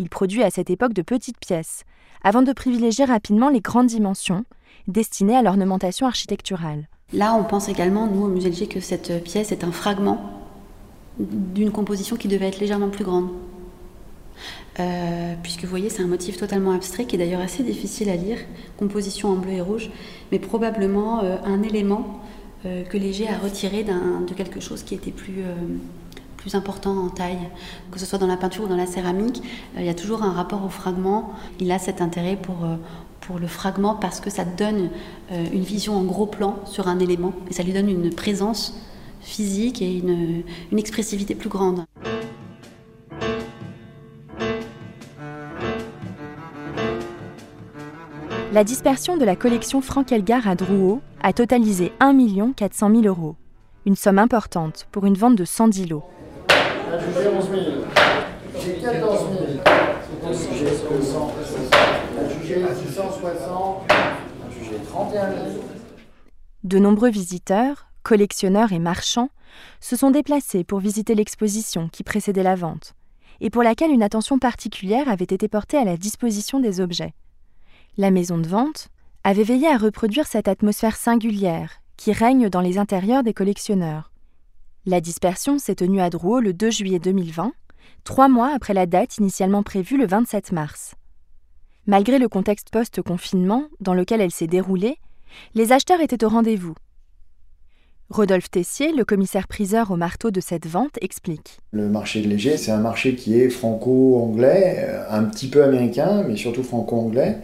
Il 0.00 0.08
produit 0.08 0.42
à 0.42 0.48
cette 0.48 0.70
époque 0.70 0.94
de 0.94 1.02
petites 1.02 1.38
pièces, 1.38 1.84
avant 2.24 2.40
de 2.40 2.54
privilégier 2.54 3.04
rapidement 3.04 3.50
les 3.50 3.60
grandes 3.60 3.88
dimensions, 3.88 4.46
destinées 4.88 5.36
à 5.36 5.42
l'ornementation 5.42 6.06
architecturale. 6.06 6.88
Là, 7.12 7.34
on 7.34 7.44
pense 7.44 7.68
également, 7.68 8.06
nous, 8.06 8.24
au 8.24 8.28
Musée 8.28 8.66
que 8.66 8.80
cette 8.80 9.22
pièce 9.22 9.52
est 9.52 9.62
un 9.62 9.72
fragment 9.72 10.18
d'une 11.18 11.70
composition 11.70 12.16
qui 12.16 12.28
devait 12.28 12.48
être 12.48 12.60
légèrement 12.60 12.88
plus 12.88 13.04
grande. 13.04 13.28
Euh, 14.78 15.34
puisque 15.42 15.64
vous 15.64 15.68
voyez, 15.68 15.90
c'est 15.90 16.02
un 16.02 16.06
motif 16.06 16.38
totalement 16.38 16.72
abstrait 16.72 17.04
qui 17.04 17.16
est 17.16 17.18
d'ailleurs 17.18 17.42
assez 17.42 17.62
difficile 17.62 18.08
à 18.08 18.16
lire, 18.16 18.38
composition 18.78 19.28
en 19.28 19.36
bleu 19.36 19.52
et 19.52 19.60
rouge, 19.60 19.90
mais 20.32 20.38
probablement 20.38 21.22
euh, 21.22 21.36
un 21.44 21.62
élément 21.62 22.22
euh, 22.64 22.84
que 22.84 22.96
Léger 22.96 23.28
a 23.28 23.36
retiré 23.36 23.84
de 23.84 24.32
quelque 24.32 24.60
chose 24.60 24.82
qui 24.82 24.94
était 24.94 25.10
plus, 25.10 25.44
plus 26.40 26.54
important 26.54 26.96
en 26.96 27.08
taille, 27.08 27.48
que 27.92 27.98
ce 27.98 28.06
soit 28.06 28.18
dans 28.18 28.26
la 28.26 28.36
peinture 28.36 28.64
ou 28.64 28.68
dans 28.68 28.76
la 28.76 28.86
céramique, 28.86 29.42
il 29.76 29.84
y 29.84 29.88
a 29.88 29.94
toujours 29.94 30.22
un 30.22 30.32
rapport 30.32 30.64
au 30.64 30.70
fragment. 30.70 31.32
Il 31.60 31.70
a 31.70 31.78
cet 31.78 32.00
intérêt 32.00 32.36
pour, 32.36 32.56
pour 33.20 33.38
le 33.38 33.46
fragment 33.46 33.94
parce 33.94 34.20
que 34.20 34.30
ça 34.30 34.44
donne 34.44 34.88
une 35.30 35.62
vision 35.62 35.96
en 35.96 36.02
gros 36.02 36.26
plan 36.26 36.56
sur 36.64 36.88
un 36.88 36.98
élément 36.98 37.32
et 37.50 37.52
ça 37.52 37.62
lui 37.62 37.72
donne 37.72 37.90
une 37.90 38.10
présence 38.10 38.74
physique 39.20 39.82
et 39.82 39.98
une, 39.98 40.42
une 40.72 40.78
expressivité 40.78 41.34
plus 41.34 41.50
grande. 41.50 41.84
La 48.52 48.64
dispersion 48.64 49.16
de 49.16 49.24
la 49.24 49.36
collection 49.36 49.80
Franck 49.80 50.10
Elgar 50.10 50.48
à 50.48 50.56
Drouot 50.56 51.00
a 51.22 51.32
totalisé 51.32 51.92
1 52.00 52.52
400 52.56 52.90
000 52.90 53.02
euros. 53.02 53.36
Une 53.86 53.94
somme 53.94 54.18
importante 54.18 54.88
pour 54.90 55.06
une 55.06 55.14
vente 55.14 55.36
de 55.36 55.44
110 55.44 55.86
lots. 55.86 56.02
De 66.62 66.78
nombreux 66.78 67.10
visiteurs, 67.10 67.86
collectionneurs 68.02 68.72
et 68.72 68.78
marchands 68.78 69.30
se 69.80 69.96
sont 69.96 70.10
déplacés 70.10 70.64
pour 70.64 70.80
visiter 70.80 71.14
l'exposition 71.14 71.88
qui 71.88 72.02
précédait 72.02 72.42
la 72.42 72.54
vente 72.54 72.94
et 73.40 73.50
pour 73.50 73.62
laquelle 73.62 73.90
une 73.90 74.02
attention 74.02 74.38
particulière 74.38 75.08
avait 75.08 75.24
été 75.24 75.48
portée 75.48 75.78
à 75.78 75.84
la 75.84 75.96
disposition 75.96 76.60
des 76.60 76.80
objets. 76.80 77.14
La 77.96 78.10
maison 78.10 78.38
de 78.38 78.46
vente 78.46 78.88
avait 79.24 79.42
veillé 79.42 79.68
à 79.68 79.78
reproduire 79.78 80.26
cette 80.26 80.48
atmosphère 80.48 80.96
singulière 80.96 81.80
qui 81.96 82.12
règne 82.12 82.48
dans 82.48 82.60
les 82.60 82.78
intérieurs 82.78 83.22
des 83.22 83.34
collectionneurs. 83.34 84.09
La 84.86 85.02
dispersion 85.02 85.58
s'est 85.58 85.74
tenue 85.74 86.00
à 86.00 86.08
Drouot 86.08 86.40
le 86.40 86.54
2 86.54 86.70
juillet 86.70 86.98
2020, 86.98 87.52
trois 88.02 88.28
mois 88.28 88.50
après 88.54 88.72
la 88.72 88.86
date 88.86 89.18
initialement 89.18 89.62
prévue 89.62 89.98
le 89.98 90.06
27 90.06 90.52
mars. 90.52 90.94
Malgré 91.86 92.18
le 92.18 92.30
contexte 92.30 92.70
post-confinement 92.70 93.64
dans 93.80 93.92
lequel 93.92 94.22
elle 94.22 94.30
s'est 94.30 94.46
déroulée, 94.46 94.96
les 95.54 95.72
acheteurs 95.72 96.00
étaient 96.00 96.24
au 96.24 96.30
rendez-vous. 96.30 96.74
Rodolphe 98.08 98.50
Tessier, 98.50 98.92
le 98.92 99.04
commissaire-priseur 99.04 99.90
au 99.90 99.96
marteau 99.96 100.30
de 100.30 100.40
cette 100.40 100.66
vente, 100.66 100.96
explique. 101.02 101.58
Le 101.72 101.90
marché 101.90 102.22
de 102.22 102.28
léger, 102.28 102.56
c'est 102.56 102.72
un 102.72 102.80
marché 102.80 103.14
qui 103.14 103.38
est 103.38 103.50
franco-anglais, 103.50 104.76
euh, 104.78 105.04
un 105.10 105.24
petit 105.24 105.48
peu 105.48 105.62
américain, 105.62 106.24
mais 106.26 106.36
surtout 106.36 106.62
franco-anglais. 106.62 107.36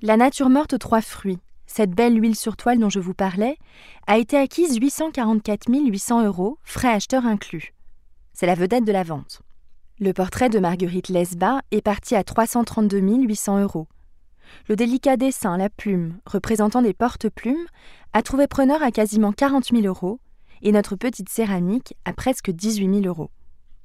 La 0.00 0.16
nature 0.16 0.48
morte 0.48 0.72
aux 0.72 0.78
trois 0.78 1.02
fruits, 1.02 1.38
cette 1.68 1.90
belle 1.90 2.20
huile 2.20 2.34
sur 2.34 2.56
toile 2.56 2.80
dont 2.80 2.90
je 2.90 2.98
vous 2.98 3.14
parlais, 3.14 3.56
a 4.08 4.18
été 4.18 4.36
acquise 4.36 4.76
844 4.78 5.68
800 5.68 6.24
euros, 6.24 6.58
frais 6.64 6.88
acheteurs 6.88 7.26
inclus. 7.26 7.74
C'est 8.32 8.46
la 8.46 8.56
vedette 8.56 8.84
de 8.84 8.92
la 8.92 9.04
vente. 9.04 9.42
Le 10.00 10.12
portrait 10.12 10.48
de 10.48 10.58
Marguerite 10.58 11.08
Lesba 11.08 11.60
est 11.70 11.82
parti 11.82 12.16
à 12.16 12.24
332 12.24 12.98
800 12.98 13.62
euros. 13.62 13.86
Le 14.68 14.76
délicat 14.76 15.16
dessin, 15.16 15.56
la 15.58 15.68
plume, 15.68 16.18
représentant 16.24 16.82
des 16.82 16.94
porte-plumes, 16.94 17.66
a 18.12 18.22
trouvé 18.22 18.46
preneur 18.46 18.82
à 18.82 18.90
quasiment 18.90 19.32
40 19.32 19.66
000 19.66 19.82
euros, 19.82 20.20
et 20.62 20.72
notre 20.72 20.96
petite 20.96 21.28
céramique 21.28 21.94
à 22.04 22.12
presque 22.12 22.50
18 22.50 23.02
000 23.02 23.06
euros. 23.06 23.30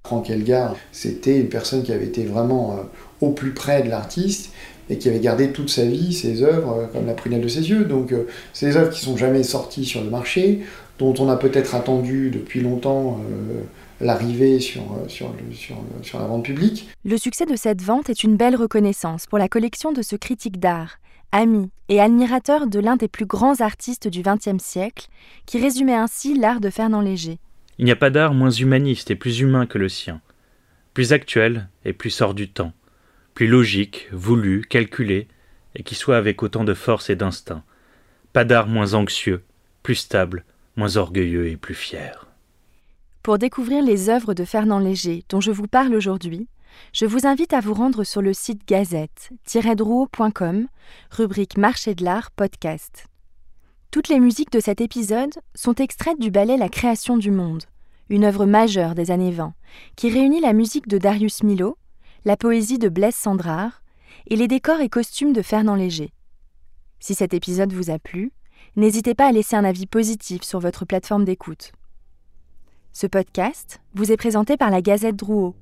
Franck 0.06 0.30
Elgar, 0.30 0.76
c'était 0.91 1.39
une 1.39 1.50
personne 1.50 1.82
qui 1.82 1.93
avait 1.93 2.08
été 2.08 2.26
vraiment 2.26 2.78
euh, 2.78 2.84
au 3.22 3.32
plus 3.32 3.54
près 3.54 3.84
de 3.84 3.89
l'artiste 3.89 4.52
et 4.89 4.98
qui 4.98 5.10
avait 5.10 5.19
gardé 5.19 5.52
toute 5.52 5.69
sa 5.69 5.86
vie 5.86 6.13
ses 6.13 6.43
œuvres 6.43 6.80
euh, 6.80 6.88
comme 6.88 7.06
la 7.06 7.13
prunelle 7.13 7.41
de 7.41 7.48
ses 7.48 7.69
yeux. 7.69 7.86
Donc 7.86 8.12
euh, 8.12 8.28
ces 8.54 8.78
œuvres 8.78 8.91
qui 8.91 9.02
sont 9.02 9.17
jamais 9.17 9.43
sorties 9.43 9.86
sur 9.86 10.04
le 10.04 10.10
marché, 10.10 10.62
dont 11.00 11.13
on 11.19 11.30
a 11.30 11.36
peut-être 11.36 11.76
attendu 11.76 12.30
depuis 12.30 12.62
longtemps 12.62 13.19
euh, 13.19 13.62
l'arrivée 14.02 14.60
sur, 14.60 14.84
sur, 15.08 15.34
sur, 15.54 15.76
sur 16.02 16.19
la 16.19 16.26
vente 16.26 16.43
publique. 16.43 16.89
Le 17.06 17.17
succès 17.17 17.46
de 17.46 17.56
cette 17.56 17.82
vente 17.82 18.10
est 18.10 18.24
une 18.24 18.36
belle 18.36 18.56
reconnaissance 18.56 19.26
pour 19.26 19.38
la 19.38 19.48
collection 19.48 19.91
de 19.91 20.02
ce 20.02 20.15
critique 20.15 20.60
d'art, 20.60 20.98
ami 21.32 21.69
et 21.89 22.02
admirateur 22.02 22.67
de 22.67 22.80
l'un 22.80 22.96
des 22.96 23.08
plus 23.08 23.26
grands 23.26 23.62
artistes 23.62 24.08
du 24.08 24.22
XXe 24.22 24.62
siècle, 24.62 25.08
qui 25.46 25.60
résumait 25.60 25.96
ainsi 25.96 26.38
l'art 26.38 26.60
de 26.60 26.69
Fernand 26.69 27.02
Léger. 27.02 27.39
Il 27.80 27.86
n'y 27.86 27.91
a 27.91 27.96
pas 27.96 28.10
d'art 28.10 28.34
moins 28.34 28.52
humaniste 28.52 29.10
et 29.10 29.15
plus 29.15 29.39
humain 29.39 29.65
que 29.65 29.78
le 29.78 29.89
sien, 29.89 30.22
plus 30.93 31.13
actuel 31.13 31.69
et 31.86 31.93
plus 31.93 32.22
hors 32.22 32.34
du 32.34 32.50
temps 32.50 32.74
plus 33.34 33.48
logique, 33.48 34.08
voulu, 34.12 34.62
calculé, 34.62 35.28
et 35.76 35.84
qui 35.84 35.96
soit 35.96 36.17
avec 36.17 36.43
autant 36.43 36.63
de 36.63 36.74
force 36.74 37.10
et 37.10 37.15
d'instinct. 37.15 37.63
Pas 38.32 38.46
d'art 38.46 38.67
moins 38.67 38.93
anxieux, 38.93 39.43
plus 39.82 39.96
stable, 39.96 40.46
moins 40.76 40.98
orgueilleux 40.98 41.48
et 41.48 41.58
plus 41.58 41.76
fier. 41.76 42.28
Pour 43.22 43.38
découvrir 43.38 43.84
les 43.84 44.10
œuvres 44.10 44.34
de 44.34 44.46
Fernand 44.46 44.80
Léger 44.80 45.24
dont 45.30 45.41
je 45.41 45.52
vous 45.52 45.67
parle 45.67 45.96
aujourd'hui, 45.96 46.48
je 46.91 47.06
vous 47.06 47.28
invite 47.28 47.54
à 47.54 47.62
vous 47.62 47.74
rendre 47.74 48.04
sur 48.04 48.22
le 48.22 48.34
site 48.34 48.67
gazette-drouot.com, 48.67 50.67
rubrique 51.12 51.58
Marché 51.58 51.96
de 51.96 52.04
l'art 52.04 52.32
podcast. 52.32 53.06
Toutes 53.91 54.10
les 54.10 54.19
musiques 54.19 54.52
de 54.52 54.60
cet 54.60 54.82
épisode 54.82 55.34
sont 55.54 55.76
extraites 55.76 56.19
du 56.19 56.32
ballet 56.32 56.58
La 56.58 56.67
création 56.69 57.15
du 57.15 57.32
monde, 57.32 57.63
une 58.10 58.26
œuvre 58.26 58.46
majeure 58.46 58.96
des 58.96 59.12
années 59.12 59.32
20, 59.32 59.54
qui 59.96 60.10
réunit 60.10 60.41
la 60.41 60.54
musique 60.54 60.88
de 60.88 60.98
Darius 60.98 61.43
Milhaud, 61.43 61.78
la 62.26 62.38
poésie 62.38 62.80
de 62.80 62.88
Blaise 62.88 63.16
Sandrard 63.16 63.82
et 64.28 64.36
les 64.36 64.48
décors 64.48 64.80
et 64.80 64.90
costumes 64.90 65.34
de 65.34 65.42
Fernand 65.42 65.76
Léger. 65.76 66.14
Si 67.00 67.16
cet 67.16 67.34
épisode 67.34 67.74
vous 67.74 67.90
a 67.90 68.00
plu, 68.00 68.32
n'hésitez 68.78 69.14
pas 69.14 69.28
à 69.28 69.32
laisser 69.32 69.58
un 69.58 69.66
avis 69.66 69.88
positif 69.88 70.44
sur 70.44 70.60
votre 70.60 70.86
plateforme 70.86 71.26
d'écoute. 71.26 71.74
Ce 72.94 73.08
podcast 73.08 73.82
vous 73.94 74.12
est 74.12 74.18
présenté 74.18 74.56
par 74.56 74.70
la 74.70 74.82
Gazette 74.82 75.18
Drouot. 75.18 75.56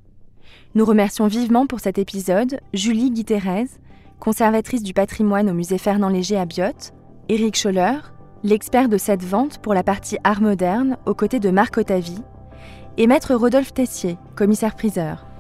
Nous 0.75 0.85
remercions 0.85 1.27
vivement 1.27 1.65
pour 1.65 1.79
cet 1.79 1.97
épisode 1.97 2.59
Julie 2.73 3.09
Guiterrez, 3.09 3.67
conservatrice 4.19 4.83
du 4.83 4.93
patrimoine 4.93 5.49
au 5.49 5.53
musée 5.53 5.79
Fernand 5.79 6.09
Léger 6.09 6.37
à 6.37 6.45
Biot, 6.45 6.91
Éric 7.27 7.55
Scholler, 7.55 7.97
l'expert 8.43 8.87
de 8.87 8.97
cette 8.97 9.23
vente 9.23 9.57
pour 9.59 9.73
la 9.73 9.83
partie 9.83 10.17
art 10.23 10.41
moderne 10.41 10.97
aux 11.07 11.15
côtés 11.15 11.39
de 11.39 11.49
Marc 11.49 11.77
Otavi, 11.77 12.19
et 12.97 13.07
maître 13.07 13.33
Rodolphe 13.33 13.73
Tessier, 13.73 14.17
commissaire-priseur. 14.35 15.30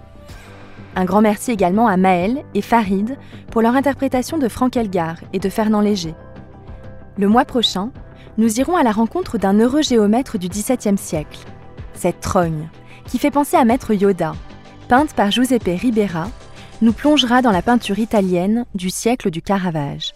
Un 0.95 1.05
grand 1.05 1.21
merci 1.21 1.51
également 1.51 1.87
à 1.87 1.97
Maël 1.97 2.43
et 2.53 2.61
Farid 2.61 3.17
pour 3.49 3.61
leur 3.61 3.75
interprétation 3.75 4.37
de 4.37 4.47
Franck 4.47 4.75
Elgar 4.75 5.15
et 5.31 5.39
de 5.39 5.49
Fernand 5.49 5.81
Léger. 5.81 6.15
Le 7.17 7.27
mois 7.27 7.45
prochain, 7.45 7.91
nous 8.37 8.59
irons 8.59 8.75
à 8.75 8.83
la 8.83 8.91
rencontre 8.91 9.37
d'un 9.37 9.59
heureux 9.59 9.81
géomètre 9.81 10.37
du 10.37 10.47
XVIIe 10.47 10.97
siècle, 10.97 11.39
cette 11.93 12.19
trogne, 12.19 12.69
qui 13.05 13.19
fait 13.19 13.31
penser 13.31 13.57
à 13.57 13.65
Maître 13.65 13.93
Yoda, 13.93 14.33
peinte 14.87 15.13
par 15.13 15.31
Giuseppe 15.31 15.79
Ribera, 15.79 16.27
nous 16.81 16.93
plongera 16.93 17.41
dans 17.41 17.51
la 17.51 17.61
peinture 17.61 17.99
italienne 17.99 18.65
du 18.73 18.89
siècle 18.89 19.29
du 19.29 19.41
Caravage. 19.41 20.13